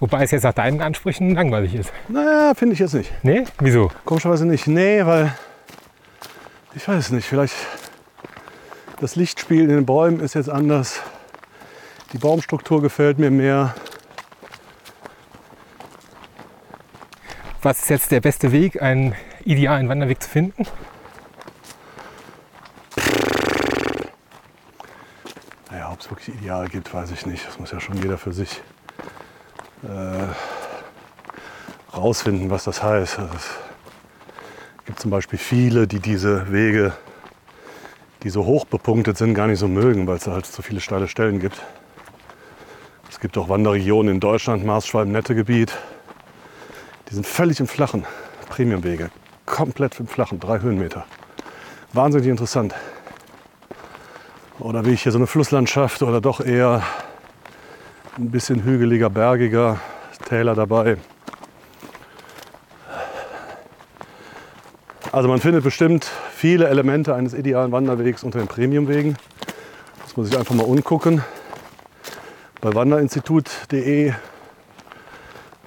Wobei 0.00 0.24
es 0.24 0.32
jetzt 0.32 0.42
nach 0.42 0.52
deinen 0.52 0.82
Ansprüchen 0.82 1.32
langweilig 1.32 1.76
ist. 1.76 1.92
Naja, 2.08 2.54
finde 2.56 2.72
ich 2.72 2.80
jetzt 2.80 2.94
nicht. 2.94 3.12
Nee? 3.22 3.44
Wieso? 3.60 3.92
Komischerweise 4.04 4.44
nicht. 4.44 4.66
Nee, 4.66 5.06
weil 5.06 5.32
ich 6.74 6.88
weiß 6.88 7.12
nicht, 7.12 7.28
vielleicht 7.28 7.54
das 9.00 9.14
Lichtspiel 9.14 9.62
in 9.62 9.68
den 9.68 9.86
Bäumen 9.86 10.18
ist 10.18 10.34
jetzt 10.34 10.50
anders. 10.50 11.00
Die 12.12 12.18
Baumstruktur 12.18 12.82
gefällt 12.82 13.20
mir 13.20 13.30
mehr. 13.30 13.76
Was 17.64 17.78
ist 17.78 17.90
jetzt 17.90 18.10
der 18.10 18.20
beste 18.20 18.50
Weg, 18.50 18.82
einen 18.82 19.14
idealen 19.44 19.88
Wanderweg 19.88 20.20
zu 20.20 20.28
finden? 20.28 20.66
Naja, 25.70 25.92
ob 25.92 26.00
es 26.00 26.10
wirklich 26.10 26.34
ideal 26.40 26.66
gibt, 26.66 26.92
weiß 26.92 27.12
ich 27.12 27.24
nicht. 27.24 27.46
Das 27.46 27.60
muss 27.60 27.70
ja 27.70 27.78
schon 27.78 28.02
jeder 28.02 28.18
für 28.18 28.32
sich 28.32 28.60
äh, 29.84 30.26
rausfinden, 31.96 32.50
was 32.50 32.64
das 32.64 32.82
heißt. 32.82 33.20
Also 33.20 33.32
es 33.32 33.50
gibt 34.86 34.98
zum 34.98 35.12
Beispiel 35.12 35.38
viele, 35.38 35.86
die 35.86 36.00
diese 36.00 36.50
Wege, 36.50 36.94
die 38.24 38.30
so 38.30 38.44
hoch 38.44 38.64
bepunktet 38.64 39.18
sind, 39.18 39.34
gar 39.34 39.46
nicht 39.46 39.60
so 39.60 39.68
mögen, 39.68 40.08
weil 40.08 40.16
es 40.16 40.26
halt 40.26 40.46
so 40.46 40.62
viele 40.62 40.80
steile 40.80 41.06
Stellen 41.06 41.38
gibt. 41.38 41.62
Es 43.08 43.20
gibt 43.20 43.38
auch 43.38 43.48
Wanderregionen 43.48 44.16
in 44.16 44.20
Deutschland, 44.20 44.64
Maßschwalben-Nettegebiet, 44.64 45.78
die 47.12 47.16
sind 47.16 47.26
völlig 47.26 47.60
im 47.60 47.66
Flachen. 47.66 48.06
Premiumwege, 48.48 49.10
komplett 49.44 50.00
im 50.00 50.06
Flachen, 50.06 50.40
drei 50.40 50.60
Höhenmeter. 50.60 51.04
Wahnsinnig 51.92 52.28
interessant. 52.28 52.74
Oder 54.58 54.86
wie 54.86 54.92
ich 54.92 55.02
hier 55.02 55.12
so 55.12 55.18
eine 55.18 55.26
Flusslandschaft 55.26 56.02
oder 56.02 56.22
doch 56.22 56.40
eher 56.40 56.82
ein 58.16 58.30
bisschen 58.30 58.64
hügeliger, 58.64 59.10
bergiger, 59.10 59.78
Täler 60.26 60.54
dabei. 60.54 60.96
Also 65.10 65.28
man 65.28 65.38
findet 65.40 65.64
bestimmt 65.64 66.10
viele 66.34 66.68
Elemente 66.68 67.14
eines 67.14 67.34
idealen 67.34 67.72
Wanderwegs 67.72 68.24
unter 68.24 68.38
den 68.38 68.48
Premiumwegen. 68.48 69.18
Muss 70.04 70.16
man 70.16 70.24
sich 70.24 70.38
einfach 70.38 70.54
mal 70.54 70.64
umgucken. 70.64 71.22
Bei 72.62 72.74
wanderinstitut.de 72.74 74.14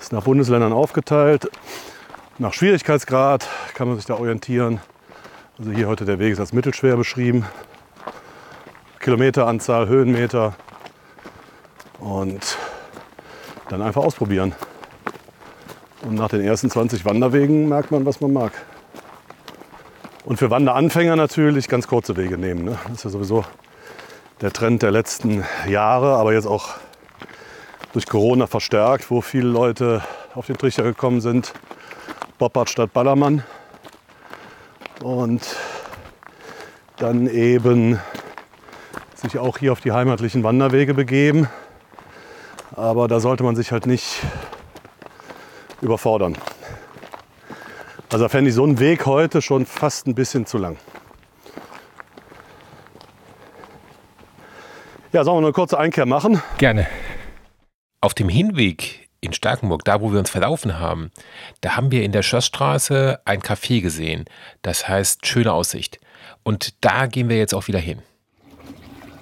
ist 0.06 0.14
nach 0.14 0.26
Bundesländern 0.26 0.72
aufgeteilt. 0.72 1.50
Nach 2.38 2.54
Schwierigkeitsgrad 2.54 3.48
kann 3.74 3.88
man 3.88 3.98
sich 3.98 4.06
da 4.06 4.14
orientieren. 4.14 4.80
Also 5.58 5.72
hier 5.72 5.88
heute 5.88 6.06
der 6.06 6.20
Weg 6.20 6.34
ist 6.34 6.40
als 6.40 6.54
mittelschwer 6.54 6.96
beschrieben. 6.96 7.44
Kilometeranzahl, 9.00 9.88
Höhenmeter 9.88 10.54
und 11.98 12.56
dann 13.70 13.82
einfach 13.82 14.04
ausprobieren. 14.04 14.54
Und 16.04 16.14
nach 16.14 16.30
den 16.30 16.42
ersten 16.42 16.70
20 16.70 17.04
Wanderwegen 17.04 17.68
merkt 17.68 17.90
man, 17.90 18.06
was 18.06 18.22
man 18.22 18.32
mag. 18.32 18.52
Und 20.24 20.38
für 20.38 20.52
Wanderanfänger 20.52 21.16
natürlich 21.16 21.68
ganz 21.68 21.88
kurze 21.88 22.16
Wege 22.16 22.38
nehmen. 22.38 22.64
Ne? 22.64 22.78
Das 22.90 22.98
ist 22.98 23.04
ja 23.06 23.10
sowieso 23.10 23.44
der 24.42 24.54
Trend 24.54 24.84
der 24.84 24.92
letzten 24.92 25.44
Jahre, 25.68 26.14
aber 26.18 26.34
jetzt 26.34 26.46
auch 26.46 26.76
durch 27.96 28.08
Corona 28.08 28.46
verstärkt, 28.46 29.10
wo 29.10 29.22
viele 29.22 29.48
Leute 29.48 30.04
auf 30.34 30.48
den 30.48 30.58
Trichter 30.58 30.84
gekommen 30.84 31.22
sind. 31.22 31.54
Boppard 32.38 32.70
statt 32.70 32.92
Ballermann. 32.92 33.42
Und 35.02 35.56
dann 36.98 37.28
eben 37.28 37.98
sich 39.16 39.38
auch 39.38 39.60
hier 39.60 39.72
auf 39.72 39.80
die 39.80 39.94
heimatlichen 39.94 40.44
Wanderwege 40.44 40.94
begeben. 40.94 41.48
Aber 42.76 43.08
da 43.08 43.22
sollte 43.22 43.44
man 43.44 43.56
sich 43.56 43.72
halt 43.72 43.86
nicht 43.86 44.22
überfordern. 45.80 46.38
Also 48.12 48.28
fände 48.28 48.50
ich 48.50 48.56
so 48.56 48.66
einen 48.66 48.80
Weg 48.80 49.06
heute 49.06 49.42
schon 49.42 49.66
fast 49.66 50.06
ein 50.06 50.16
bisschen 50.16 50.46
zu 50.46 50.58
lang. 50.58 50.76
Ja, 55.14 55.24
sollen 55.24 55.38
wir 55.38 55.48
eine 55.48 55.54
kurze 55.54 55.80
Einkehr 55.80 56.06
machen? 56.06 56.42
Gerne. 56.58 56.90
Auf 58.06 58.14
dem 58.14 58.30
Hinweg 58.30 59.10
in 59.20 59.34
Starkenburg, 59.34 59.84
da 59.84 60.00
wo 60.00 60.12
wir 60.12 60.20
uns 60.20 60.30
verlaufen 60.30 60.78
haben, 60.78 61.10
da 61.62 61.76
haben 61.76 61.90
wir 61.90 62.04
in 62.04 62.12
der 62.12 62.22
Schlossstraße 62.22 63.20
ein 63.26 63.42
Café 63.42 63.82
gesehen. 63.82 64.26
Das 64.62 64.88
heißt 64.88 65.26
Schöne 65.26 65.52
Aussicht. 65.52 66.00
Und 66.44 66.76
da 66.86 67.08
gehen 67.08 67.30
wir 67.30 67.38
jetzt 67.38 67.56
auch 67.56 67.68
wieder 67.68 67.80
hin. 67.80 68.04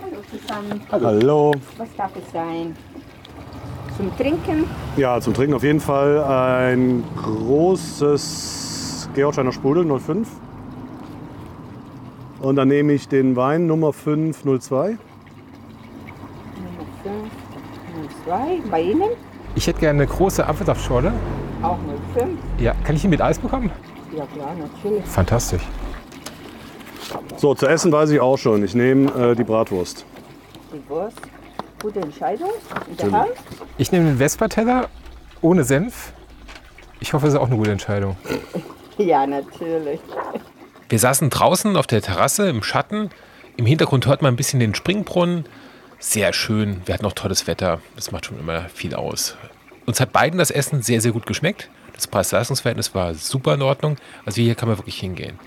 Hallo 0.01 0.21
zusammen. 0.29 0.81
Hallo. 0.91 1.53
Was 1.77 1.87
darf 1.95 2.11
es 2.17 2.29
sein? 2.33 2.75
Zum 3.95 4.17
Trinken? 4.17 4.65
Ja, 4.97 5.21
zum 5.21 5.33
Trinken 5.33 5.53
auf 5.53 5.63
jeden 5.63 5.79
Fall 5.79 6.21
ein 6.21 7.05
großes 7.23 9.07
Georgsteiner 9.15 9.53
Sprudel 9.53 9.85
05. 9.97 10.27
Und 12.41 12.57
dann 12.57 12.67
nehme 12.67 12.91
ich 12.91 13.07
den 13.07 13.37
Wein 13.37 13.65
Nummer 13.65 13.93
502. 13.93 14.97
Nummer 14.97 14.97
5, 18.37 18.63
02. 18.63 18.69
Bei 18.69 18.81
Ihnen? 18.81 19.09
Ich 19.55 19.67
hätte 19.67 19.79
gerne 19.79 20.03
eine 20.03 20.11
große 20.11 20.45
Apfelsaftschorle. 20.45 21.13
Auch 21.61 21.77
05? 22.15 22.29
Ja, 22.59 22.73
kann 22.83 22.95
ich 22.95 23.01
die 23.01 23.07
mit 23.07 23.21
Eis 23.21 23.39
bekommen? 23.39 23.71
Ja 24.15 24.25
klar, 24.25 24.53
natürlich. 24.55 25.05
Fantastisch. 25.05 25.63
So, 27.37 27.53
zu 27.55 27.67
essen 27.67 27.91
weiß 27.91 28.09
ich 28.11 28.19
auch 28.19 28.37
schon. 28.37 28.63
Ich 28.63 28.75
nehme 28.75 29.11
äh, 29.11 29.35
die 29.35 29.43
Bratwurst. 29.43 30.05
Die 30.73 30.89
Wurst. 30.89 31.17
Gute 31.81 31.99
Entscheidung. 31.99 32.49
In 32.87 33.11
der? 33.11 33.27
Ich 33.77 33.91
nehme 33.91 34.05
den 34.05 34.17
Vespa-Teller 34.17 34.87
ohne 35.41 35.63
Senf. 35.63 36.13
Ich 36.99 37.13
hoffe, 37.13 37.27
es 37.27 37.33
ist 37.33 37.39
auch 37.39 37.47
eine 37.47 37.57
gute 37.57 37.71
Entscheidung. 37.71 38.15
Ja, 38.99 39.25
natürlich. 39.25 39.99
Wir 40.87 40.99
saßen 40.99 41.31
draußen 41.31 41.75
auf 41.77 41.87
der 41.87 42.03
Terrasse 42.03 42.47
im 42.47 42.61
Schatten. 42.61 43.09
Im 43.57 43.65
Hintergrund 43.65 44.05
hört 44.05 44.21
man 44.21 44.35
ein 44.35 44.35
bisschen 44.35 44.59
den 44.59 44.75
Springbrunnen. 44.75 45.45
Sehr 46.05 46.33
schön. 46.33 46.81
Wir 46.85 46.93
hatten 46.93 47.05
auch 47.05 47.13
tolles 47.13 47.47
Wetter. 47.47 47.79
Das 47.95 48.11
macht 48.11 48.25
schon 48.25 48.37
immer 48.37 48.65
viel 48.73 48.93
aus. 48.93 49.37
Uns 49.85 50.01
hat 50.01 50.11
beiden 50.11 50.37
das 50.37 50.51
Essen 50.51 50.81
sehr, 50.81 50.99
sehr 50.99 51.13
gut 51.13 51.25
geschmeckt. 51.25 51.69
Das 51.95 52.07
Preis-Leistungs-Verhältnis 52.07 52.93
war 52.93 53.13
super 53.13 53.53
in 53.53 53.61
Ordnung. 53.61 53.95
Also 54.25 54.41
hier 54.41 54.53
kann 54.53 54.67
man 54.67 54.77
wirklich 54.77 54.99
hingehen. 54.99 55.39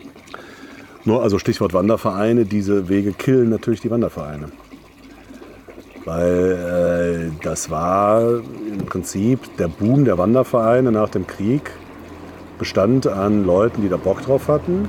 Nur 1.05 1.23
also 1.23 1.38
Stichwort 1.38 1.75
Wandervereine, 1.75 2.47
diese 2.47 2.88
Wege 2.88 3.12
killen 3.12 3.51
natürlich 3.51 3.83
die 3.83 3.90
Wandervereine. 3.90 4.51
Weil 6.07 7.33
äh, 7.37 7.45
das 7.45 7.71
war 7.71 8.23
im 8.23 8.87
Prinzip 8.87 9.59
der 9.59 9.69
Boom 9.69 10.07
der 10.07 10.16
Wandervereine 10.16 10.90
nach 10.90 11.11
dem 11.11 11.27
Krieg 11.27 11.71
bestand 12.59 13.07
an 13.07 13.45
Leuten, 13.45 13.83
die 13.83 13.90
da 13.90 13.99
Bock 13.99 14.23
drauf 14.23 14.49
hatten, 14.49 14.88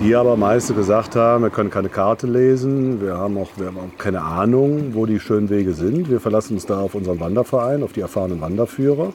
die 0.00 0.14
aber 0.14 0.36
meiste 0.36 0.74
gesagt 0.74 1.16
haben, 1.16 1.44
wir 1.44 1.50
können 1.50 1.70
keine 1.70 1.88
Karte 1.88 2.26
lesen, 2.26 3.00
wir 3.00 3.16
haben 3.16 3.38
auch, 3.38 3.50
wir 3.56 3.66
haben 3.66 3.78
auch 3.78 3.98
keine 3.98 4.22
Ahnung, 4.22 4.94
wo 4.94 5.06
die 5.06 5.20
schönen 5.20 5.50
Wege 5.50 5.72
sind. 5.72 6.10
Wir 6.10 6.20
verlassen 6.20 6.54
uns 6.54 6.66
da 6.66 6.80
auf 6.80 6.94
unseren 6.94 7.20
Wanderverein, 7.20 7.82
auf 7.82 7.92
die 7.92 8.00
erfahrenen 8.00 8.40
Wanderführer. 8.40 9.12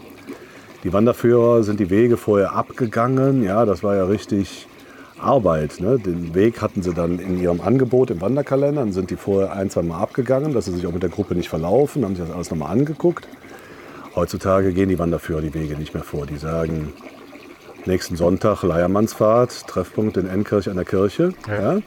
Die 0.84 0.94
Wanderführer 0.94 1.64
sind 1.64 1.80
die 1.80 1.90
Wege 1.90 2.18
vorher 2.18 2.54
abgegangen. 2.54 3.44
Ja, 3.44 3.66
das 3.66 3.84
war 3.84 3.96
ja 3.96 4.06
richtig 4.06 4.68
Arbeit. 5.20 5.80
Ne? 5.80 6.00
Den 6.00 6.34
Weg 6.34 6.62
hatten 6.62 6.82
sie 6.82 6.94
dann 6.94 7.20
in 7.20 7.40
ihrem 7.40 7.62
Angebot 7.62 8.12
im 8.12 8.22
Wanderkalender. 8.22 8.82
Dann 8.82 8.94
sind 8.94 9.10
die 9.10 9.18
vorher 9.18 9.54
ein, 9.54 9.70
zwei 9.70 9.82
Mal 9.82 10.00
abgegangen, 10.00 10.54
dass 10.54 10.66
sie 10.66 10.72
sich 10.72 10.88
auch 10.88 10.94
mit 10.94 11.04
der 11.04 11.10
Gruppe 11.10 11.36
nicht 11.36 11.50
verlaufen, 11.50 12.06
haben 12.06 12.16
sich 12.16 12.26
das 12.26 12.34
alles 12.34 12.50
nochmal 12.50 12.72
angeguckt. 12.72 13.28
Heutzutage 14.16 14.74
gehen 14.74 14.90
die 14.90 15.00
Wanderführer 15.00 15.42
die 15.42 15.54
Wege 15.54 15.76
nicht 15.76 15.94
mehr 15.94 16.04
vor. 16.04 16.26
Die 16.26 16.38
sagen, 16.38 16.94
nächsten 17.86 18.16
Sonntag 18.16 18.64
Leiermannsfahrt, 18.64 19.68
Treffpunkt 19.68 20.18
in 20.18 20.28
Ennkirch 20.28 20.70
an 20.70 20.76
der 20.76 20.86
Kirche. 20.86 21.34
Ja. 21.48 21.80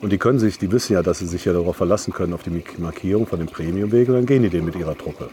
Und 0.00 0.10
die 0.10 0.18
können 0.18 0.38
sich, 0.38 0.58
die 0.58 0.72
wissen 0.72 0.94
ja, 0.94 1.02
dass 1.02 1.20
sie 1.20 1.26
sich 1.26 1.44
ja 1.44 1.52
darauf 1.52 1.76
verlassen 1.76 2.12
können, 2.12 2.32
auf 2.32 2.42
die 2.42 2.62
Markierung 2.78 3.26
von 3.26 3.38
den 3.38 3.46
Premiumwegen, 3.46 4.14
dann 4.14 4.26
gehen 4.26 4.42
die 4.42 4.50
den 4.50 4.64
mit 4.64 4.74
ihrer 4.74 4.98
Truppe. 4.98 5.28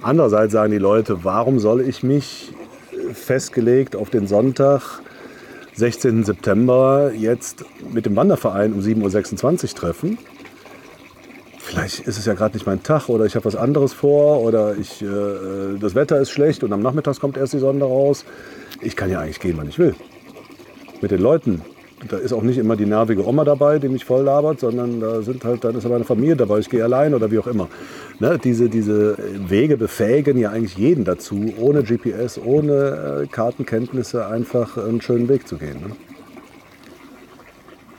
Andererseits 0.00 0.52
sagen 0.52 0.70
die 0.70 0.78
Leute, 0.78 1.24
warum 1.24 1.58
soll 1.58 1.80
ich 1.80 2.02
mich 2.02 2.52
festgelegt 3.12 3.96
auf 3.96 4.10
den 4.10 4.26
Sonntag, 4.28 5.00
16. 5.74 6.24
September, 6.24 7.12
jetzt 7.14 7.64
mit 7.92 8.06
dem 8.06 8.14
Wanderverein 8.16 8.72
um 8.72 8.80
7.26 8.80 9.64
Uhr 9.64 9.74
treffen? 9.74 10.18
Vielleicht 11.76 12.08
ist 12.08 12.16
es 12.16 12.24
ja 12.24 12.32
gerade 12.32 12.56
nicht 12.56 12.64
mein 12.64 12.82
Tag 12.82 13.10
oder 13.10 13.26
ich 13.26 13.34
habe 13.34 13.44
was 13.44 13.54
anderes 13.54 13.92
vor 13.92 14.40
oder 14.40 14.74
ich, 14.78 15.02
äh, 15.02 15.76
das 15.78 15.94
Wetter 15.94 16.18
ist 16.18 16.30
schlecht 16.30 16.64
und 16.64 16.72
am 16.72 16.80
Nachmittag 16.80 17.20
kommt 17.20 17.36
erst 17.36 17.52
die 17.52 17.58
Sonne 17.58 17.84
raus. 17.84 18.24
Ich 18.80 18.96
kann 18.96 19.10
ja 19.10 19.20
eigentlich 19.20 19.40
gehen, 19.40 19.58
wann 19.58 19.68
ich 19.68 19.78
will. 19.78 19.94
Mit 21.02 21.10
den 21.10 21.20
Leuten. 21.20 21.60
Da 22.08 22.16
ist 22.16 22.32
auch 22.32 22.40
nicht 22.40 22.56
immer 22.56 22.76
die 22.76 22.86
nervige 22.86 23.26
Oma 23.26 23.44
dabei, 23.44 23.78
die 23.78 23.88
mich 23.88 24.06
voll 24.06 24.24
labert, 24.24 24.60
sondern 24.60 25.00
da 25.00 25.20
sind 25.20 25.44
halt, 25.44 25.64
dann 25.64 25.76
ist 25.76 25.86
meine 25.86 26.04
Familie 26.04 26.36
dabei, 26.36 26.60
ich 26.60 26.70
gehe 26.70 26.82
allein 26.82 27.12
oder 27.12 27.30
wie 27.30 27.38
auch 27.38 27.46
immer. 27.46 27.68
Ne, 28.20 28.38
diese, 28.42 28.70
diese 28.70 29.18
Wege 29.46 29.76
befähigen 29.76 30.38
ja 30.38 30.52
eigentlich 30.52 30.78
jeden 30.78 31.04
dazu, 31.04 31.52
ohne 31.58 31.82
GPS, 31.82 32.38
ohne 32.38 33.24
äh, 33.24 33.26
Kartenkenntnisse 33.26 34.26
einfach 34.26 34.78
einen 34.78 35.02
schönen 35.02 35.28
Weg 35.28 35.46
zu 35.46 35.58
gehen. 35.58 35.80
Ne? 35.80 35.96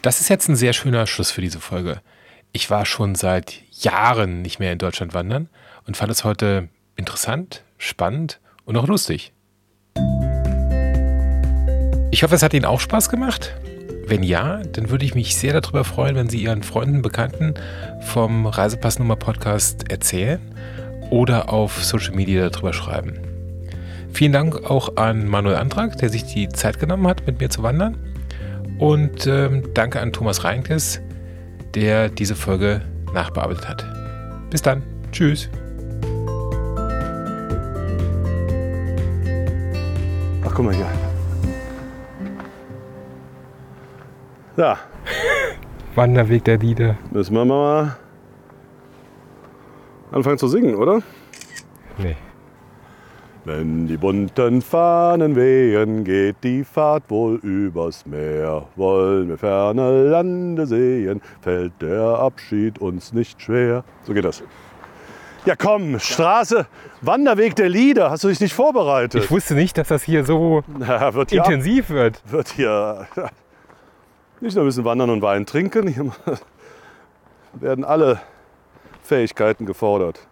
Das 0.01 0.19
ist 0.19 0.29
jetzt 0.29 0.49
ein 0.49 0.55
sehr 0.55 0.73
schöner 0.73 1.05
Schluss 1.05 1.29
für 1.29 1.41
diese 1.41 1.59
Folge. 1.59 2.01
Ich 2.53 2.69
war 2.69 2.85
schon 2.85 3.15
seit 3.15 3.61
Jahren 3.71 4.41
nicht 4.41 4.59
mehr 4.59 4.71
in 4.71 4.79
Deutschland 4.79 5.13
wandern 5.13 5.49
und 5.85 5.97
fand 5.97 6.11
es 6.11 6.23
heute 6.23 6.69
interessant, 6.95 7.63
spannend 7.77 8.39
und 8.65 8.77
auch 8.77 8.87
lustig. 8.87 9.33
Ich 12.11 12.23
hoffe, 12.23 12.35
es 12.35 12.41
hat 12.41 12.53
Ihnen 12.53 12.65
auch 12.65 12.79
Spaß 12.79 13.09
gemacht. 13.09 13.55
Wenn 14.07 14.23
ja, 14.23 14.61
dann 14.63 14.89
würde 14.89 15.05
ich 15.05 15.13
mich 15.13 15.35
sehr 15.35 15.59
darüber 15.59 15.83
freuen, 15.83 16.15
wenn 16.15 16.29
Sie 16.29 16.41
Ihren 16.41 16.63
Freunden, 16.63 17.01
Bekannten 17.01 17.53
vom 18.01 18.45
Reisepassnummer 18.45 19.17
Podcast 19.17 19.91
erzählen 19.91 20.39
oder 21.09 21.49
auf 21.49 21.83
Social 21.83 22.15
Media 22.15 22.49
darüber 22.49 22.73
schreiben. 22.73 23.19
Vielen 24.13 24.31
Dank 24.31 24.69
auch 24.69 24.95
an 24.95 25.27
Manuel 25.27 25.57
Antrag, 25.57 25.97
der 25.97 26.09
sich 26.09 26.23
die 26.23 26.49
Zeit 26.49 26.79
genommen 26.79 27.07
hat, 27.07 27.27
mit 27.27 27.39
mir 27.39 27.49
zu 27.49 27.61
wandern. 27.61 27.97
Und 28.79 29.27
ähm, 29.27 29.63
danke 29.73 29.99
an 29.99 30.13
Thomas 30.13 30.43
Reinkes, 30.43 31.01
der 31.81 32.09
diese 32.09 32.33
Folge 32.35 32.81
nachbearbeitet 33.13 33.69
hat. 33.69 33.85
Bis 34.49 34.61
dann. 34.63 34.81
Tschüss. 35.11 35.47
Ach, 40.43 40.53
guck 40.55 40.65
mal 40.65 40.73
hier. 40.73 40.87
Ja, 44.57 44.79
Wanderweg 45.95 46.43
der 46.45 46.57
Lieder. 46.57 46.97
müssen 47.11 47.35
wir 47.35 47.45
mal 47.45 47.95
anfangen 50.11 50.39
zu 50.39 50.47
singen, 50.47 50.73
oder? 50.75 51.01
Nee. 51.99 52.15
Wenn 53.47 53.87
die 53.87 53.95
bunten 53.95 54.61
Fahnen 54.61 55.37
wehen, 55.37 56.03
geht 56.03 56.35
die 56.43 56.65
Fahrt 56.65 57.09
wohl 57.09 57.35
übers 57.35 58.05
Meer. 58.05 58.67
Wollen 58.75 59.29
wir 59.29 59.37
ferne 59.37 60.09
Lande 60.09 60.67
sehen, 60.67 61.21
fällt 61.39 61.81
der 61.81 62.01
Abschied 62.19 62.79
uns 62.79 63.13
nicht 63.13 63.41
schwer. 63.41 63.85
So 64.03 64.13
geht 64.13 64.25
das. 64.25 64.43
Ja 65.45 65.55
komm, 65.55 65.97
Straße, 65.97 66.67
Wanderweg 66.99 67.55
der 67.55 67.69
Lieder, 67.69 68.09
hast 68.09 68.25
du 68.25 68.27
dich 68.27 68.41
nicht 68.41 68.53
vorbereitet? 68.53 69.23
Ich 69.23 69.31
wusste 69.31 69.55
nicht, 69.55 69.77
dass 69.77 69.87
das 69.87 70.03
hier 70.03 70.25
so 70.25 70.61
Ja, 70.81 71.13
wird 71.13 71.29
hier, 71.29 71.39
intensiv 71.39 71.89
wird. 71.89 72.21
wird 72.29 72.49
hier 72.49 73.07
nicht 74.41 74.55
nur 74.55 74.65
ein 74.65 74.67
bisschen 74.67 74.83
wandern 74.83 75.09
und 75.09 75.21
Wein 75.21 75.45
trinken, 75.45 75.87
hier 75.87 76.11
werden 77.53 77.85
alle 77.85 78.19
Fähigkeiten 79.03 79.65
gefordert. 79.65 80.27